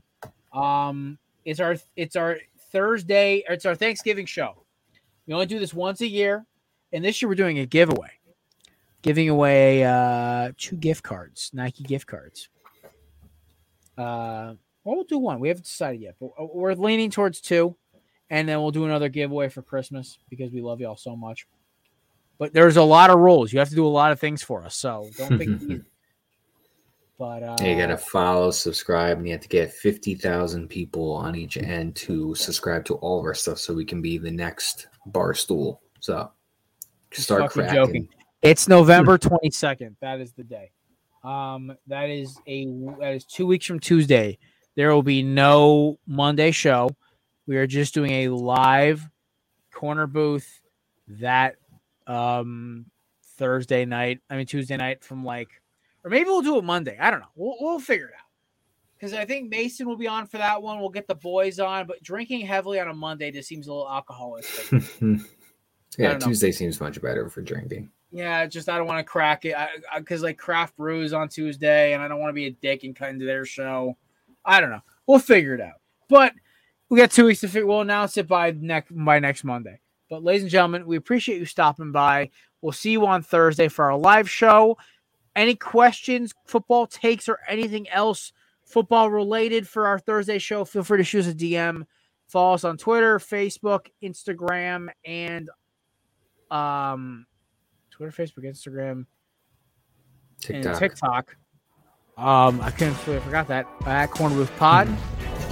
[0.53, 2.37] Um, it's our it's our
[2.71, 3.43] Thursday.
[3.47, 4.63] It's our Thanksgiving show.
[5.25, 6.45] We only do this once a year,
[6.91, 8.11] and this year we're doing a giveaway,
[9.01, 12.49] giving away uh, two gift cards, Nike gift cards.
[13.97, 14.55] Uh,
[14.87, 15.41] well, we'll do one.
[15.41, 17.75] We haven't decided yet, but we're leaning towards two,
[18.29, 21.45] and then we'll do another giveaway for Christmas because we love y'all so much.
[22.37, 23.51] But there's a lot of rules.
[23.51, 24.75] You have to do a lot of things for us.
[24.75, 25.83] So don't think
[27.19, 31.35] But uh, you got to follow, subscribe, and you have to get 50,000 people on
[31.35, 34.87] each end to subscribe to all of our stuff so we can be the next
[35.07, 35.81] bar stool.
[35.99, 36.31] So
[37.11, 37.75] start cracking.
[37.75, 38.09] Joking.
[38.43, 39.95] It's November 22nd.
[39.99, 40.71] That is the day.
[41.23, 42.65] Um, that is a
[42.99, 44.37] that is two weeks from Tuesday.
[44.77, 46.91] There will be no Monday show.
[47.47, 49.09] We are just doing a live
[49.73, 50.61] corner booth
[51.07, 51.55] that
[52.05, 52.85] um,
[53.37, 54.19] Thursday night.
[54.29, 55.49] I mean Tuesday night from like,
[56.03, 56.95] or maybe we'll do it Monday.
[56.99, 57.31] I don't know.
[57.35, 58.27] We'll we'll figure it out.
[58.95, 60.79] Because I think Mason will be on for that one.
[60.79, 63.89] We'll get the boys on, but drinking heavily on a Monday just seems a little
[63.89, 64.45] alcoholic.
[65.97, 67.89] yeah, Tuesday seems much better for drinking.
[68.11, 69.55] Yeah, just I don't want to crack it
[69.97, 72.95] because like craft brews on Tuesday, and I don't want to be a dick and
[72.95, 73.97] cut into their show.
[74.47, 74.81] I don't know.
[75.05, 75.75] We'll figure it out.
[76.09, 76.33] But
[76.89, 77.67] we got two weeks to figure.
[77.67, 79.79] We'll announce it by next by next Monday.
[80.09, 82.29] But, ladies and gentlemen, we appreciate you stopping by.
[82.61, 84.77] We'll see you on Thursday for our live show.
[85.35, 88.31] Any questions, football takes, or anything else
[88.67, 91.85] football related for our Thursday show, feel free to shoot us a DM.
[92.27, 95.49] Follow us on Twitter, Facebook, Instagram, and
[96.51, 97.25] um,
[97.89, 99.05] Twitter, Facebook, Instagram,
[100.39, 100.65] TikTok.
[100.65, 101.37] and TikTok.
[102.17, 104.89] Um, I couldn't I forgot that at Corner Booth Pod.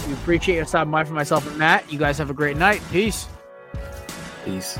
[0.07, 1.91] We appreciate you stopping by for myself and Matt.
[1.91, 2.81] You guys have a great night.
[2.91, 3.27] Peace.
[4.43, 4.77] Peace.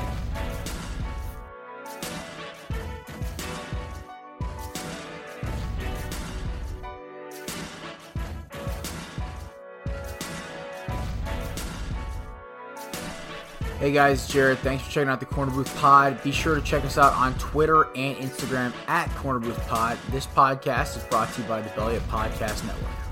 [13.78, 14.58] Hey guys, Jared.
[14.60, 16.22] Thanks for checking out the Corner Booth Pod.
[16.22, 19.98] Be sure to check us out on Twitter and Instagram at Corner Booth Pod.
[20.08, 23.05] This podcast is brought to you by the Belly Up Podcast Network.